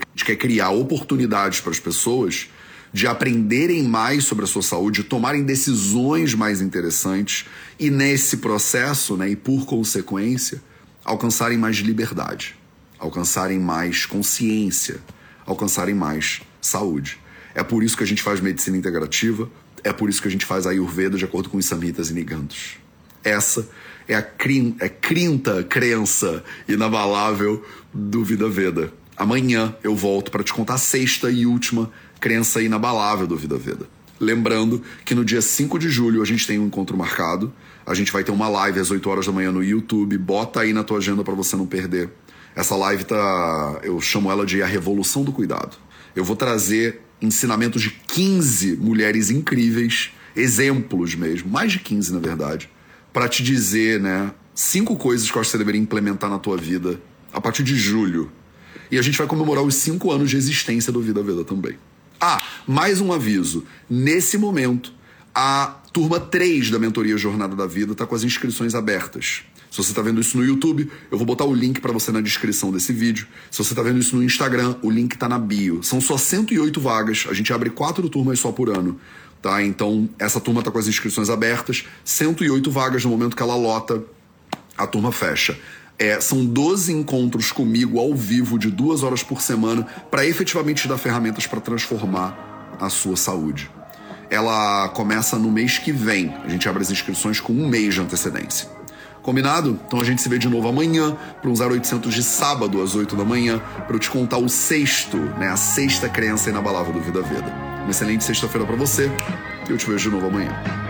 a 0.00 0.10
gente 0.14 0.24
quer 0.24 0.36
criar 0.36 0.70
oportunidades 0.70 1.60
para 1.60 1.70
as 1.70 1.78
pessoas 1.78 2.48
de 2.92 3.08
aprenderem 3.08 3.82
mais 3.82 4.24
sobre 4.24 4.44
a 4.44 4.46
sua 4.46 4.62
saúde, 4.62 5.02
de 5.02 5.08
tomarem 5.08 5.42
decisões 5.42 6.32
mais 6.32 6.60
interessantes 6.60 7.44
e 7.78 7.90
nesse 7.90 8.36
processo, 8.36 9.16
né, 9.16 9.30
e 9.30 9.36
por 9.36 9.66
consequência, 9.66 10.62
alcançarem 11.04 11.58
mais 11.58 11.76
liberdade, 11.78 12.54
alcançarem 12.96 13.58
mais 13.58 14.06
consciência, 14.06 15.00
alcançarem 15.44 15.94
mais 15.94 16.40
saúde. 16.60 17.18
É 17.52 17.64
por 17.64 17.82
isso 17.82 17.96
que 17.96 18.04
a 18.04 18.06
gente 18.06 18.22
faz 18.22 18.40
medicina 18.40 18.76
integrativa, 18.76 19.50
é 19.82 19.92
por 19.92 20.08
isso 20.08 20.22
que 20.22 20.28
a 20.28 20.30
gente 20.30 20.46
faz 20.46 20.64
Ayurveda 20.64 21.18
de 21.18 21.24
acordo 21.24 21.50
com 21.50 21.58
os 21.58 21.66
Samhitas 21.66 22.10
e 22.10 22.14
Nigantos. 22.14 22.83
Essa 23.24 23.66
é 24.06 24.14
a 24.14 24.22
crin, 24.22 24.76
é 24.78 24.88
crinta 24.88 25.64
crença 25.64 26.44
inabalável 26.68 27.64
do 27.92 28.22
Vida 28.22 28.48
Veda. 28.48 28.92
Amanhã 29.16 29.74
eu 29.82 29.96
volto 29.96 30.30
para 30.30 30.44
te 30.44 30.52
contar 30.52 30.74
a 30.74 30.78
sexta 30.78 31.30
e 31.30 31.46
última 31.46 31.90
crença 32.20 32.60
inabalável 32.60 33.26
do 33.26 33.36
Vida 33.36 33.56
Veda. 33.56 33.88
Lembrando 34.20 34.82
que 35.04 35.14
no 35.14 35.24
dia 35.24 35.42
5 35.42 35.78
de 35.78 35.88
julho 35.88 36.22
a 36.22 36.24
gente 36.24 36.46
tem 36.46 36.58
um 36.58 36.66
encontro 36.66 36.96
marcado. 36.96 37.52
A 37.86 37.94
gente 37.94 38.12
vai 38.12 38.22
ter 38.22 38.30
uma 38.30 38.48
live 38.48 38.78
às 38.78 38.90
8 38.90 39.08
horas 39.10 39.26
da 39.26 39.32
manhã 39.32 39.50
no 39.50 39.62
YouTube. 39.62 40.16
Bota 40.18 40.60
aí 40.60 40.72
na 40.72 40.84
tua 40.84 40.98
agenda 40.98 41.24
para 41.24 41.34
você 41.34 41.56
não 41.56 41.66
perder. 41.66 42.10
Essa 42.54 42.76
live 42.76 43.04
tá. 43.04 43.80
Eu 43.82 44.00
chamo 44.00 44.30
ela 44.30 44.46
de 44.46 44.62
A 44.62 44.66
Revolução 44.66 45.24
do 45.24 45.32
Cuidado. 45.32 45.76
Eu 46.14 46.24
vou 46.24 46.36
trazer 46.36 47.00
ensinamentos 47.20 47.82
de 47.82 47.90
15 47.90 48.76
mulheres 48.76 49.30
incríveis, 49.30 50.12
exemplos 50.36 51.14
mesmo, 51.14 51.50
mais 51.50 51.72
de 51.72 51.78
15 51.80 52.12
na 52.12 52.20
verdade, 52.20 52.70
para 53.14 53.28
te 53.28 53.44
dizer, 53.44 54.00
né, 54.00 54.34
cinco 54.52 54.96
coisas 54.96 55.30
que 55.30 55.38
eu 55.38 55.40
acho 55.40 55.48
que 55.48 55.52
você 55.52 55.58
deveria 55.58 55.80
implementar 55.80 56.28
na 56.28 56.40
tua 56.40 56.56
vida 56.56 57.00
a 57.32 57.40
partir 57.40 57.62
de 57.62 57.76
julho. 57.76 58.30
E 58.90 58.98
a 58.98 59.02
gente 59.02 59.16
vai 59.16 59.26
comemorar 59.28 59.62
os 59.62 59.76
cinco 59.76 60.10
anos 60.10 60.28
de 60.28 60.36
existência 60.36 60.92
do 60.92 61.00
Vida 61.00 61.22
Veda 61.22 61.44
também. 61.44 61.78
Ah, 62.20 62.42
mais 62.66 63.00
um 63.00 63.12
aviso. 63.12 63.64
Nesse 63.88 64.36
momento, 64.36 64.92
a 65.32 65.80
turma 65.92 66.18
3 66.18 66.70
da 66.70 66.78
mentoria 66.78 67.16
Jornada 67.16 67.54
da 67.54 67.66
Vida 67.66 67.92
está 67.92 68.04
com 68.04 68.16
as 68.16 68.24
inscrições 68.24 68.74
abertas. 68.74 69.42
Se 69.70 69.78
você 69.78 69.90
está 69.90 70.02
vendo 70.02 70.20
isso 70.20 70.36
no 70.36 70.44
YouTube, 70.44 70.90
eu 71.10 71.16
vou 71.16 71.26
botar 71.26 71.44
o 71.44 71.54
link 71.54 71.80
para 71.80 71.92
você 71.92 72.10
na 72.10 72.20
descrição 72.20 72.72
desse 72.72 72.92
vídeo. 72.92 73.28
Se 73.50 73.58
você 73.58 73.72
está 73.72 73.82
vendo 73.82 74.00
isso 74.00 74.16
no 74.16 74.24
Instagram, 74.24 74.76
o 74.82 74.90
link 74.90 75.14
está 75.14 75.28
na 75.28 75.38
bio. 75.38 75.82
São 75.82 76.00
só 76.00 76.16
108 76.16 76.80
vagas. 76.80 77.26
A 77.28 77.34
gente 77.34 77.52
abre 77.52 77.70
quatro 77.70 78.08
turmas 78.08 78.40
só 78.40 78.50
por 78.50 78.70
ano. 78.70 79.00
Tá? 79.44 79.62
Então, 79.62 80.08
essa 80.18 80.40
turma 80.40 80.62
está 80.62 80.70
com 80.70 80.78
as 80.78 80.86
inscrições 80.86 81.28
abertas, 81.28 81.84
108 82.02 82.70
vagas 82.70 83.04
no 83.04 83.10
momento 83.10 83.36
que 83.36 83.42
ela 83.42 83.54
lota, 83.54 84.02
a 84.74 84.86
turma 84.86 85.12
fecha. 85.12 85.54
É, 85.98 86.18
são 86.18 86.46
12 86.46 86.90
encontros 86.94 87.52
comigo 87.52 88.00
ao 88.00 88.14
vivo 88.14 88.58
de 88.58 88.70
duas 88.70 89.02
horas 89.02 89.22
por 89.22 89.42
semana 89.42 89.86
para 90.10 90.24
efetivamente 90.24 90.80
te 90.80 90.88
dar 90.88 90.96
ferramentas 90.96 91.46
para 91.46 91.60
transformar 91.60 92.74
a 92.80 92.88
sua 92.88 93.18
saúde. 93.18 93.70
Ela 94.30 94.88
começa 94.88 95.38
no 95.38 95.52
mês 95.52 95.76
que 95.76 95.92
vem. 95.92 96.34
A 96.42 96.48
gente 96.48 96.66
abre 96.66 96.80
as 96.80 96.90
inscrições 96.90 97.38
com 97.38 97.52
um 97.52 97.68
mês 97.68 97.92
de 97.92 98.00
antecedência. 98.00 98.66
Combinado? 99.20 99.78
Então 99.86 100.00
a 100.00 100.04
gente 100.04 100.22
se 100.22 100.28
vê 100.30 100.38
de 100.38 100.48
novo 100.48 100.68
amanhã 100.68 101.14
para 101.42 101.50
um 101.50 101.54
0800 101.54 102.14
de 102.14 102.22
sábado 102.22 102.80
às 102.80 102.94
8 102.94 103.14
da 103.14 103.26
manhã 103.26 103.60
para 103.86 103.94
eu 103.94 104.00
te 104.00 104.08
contar 104.08 104.38
o 104.38 104.48
sexto, 104.48 105.18
né, 105.18 105.50
a 105.50 105.56
sexta 105.56 106.08
crença 106.08 106.48
inabalável 106.48 106.94
do 106.94 107.00
Vida 107.00 107.20
Veda. 107.20 107.73
Uma 107.84 107.90
excelente 107.90 108.24
sexta-feira 108.24 108.66
para 108.66 108.76
você 108.76 109.10
eu 109.68 109.76
te 109.76 109.86
vejo 109.86 110.08
de 110.08 110.16
novo 110.16 110.26
amanhã. 110.26 110.83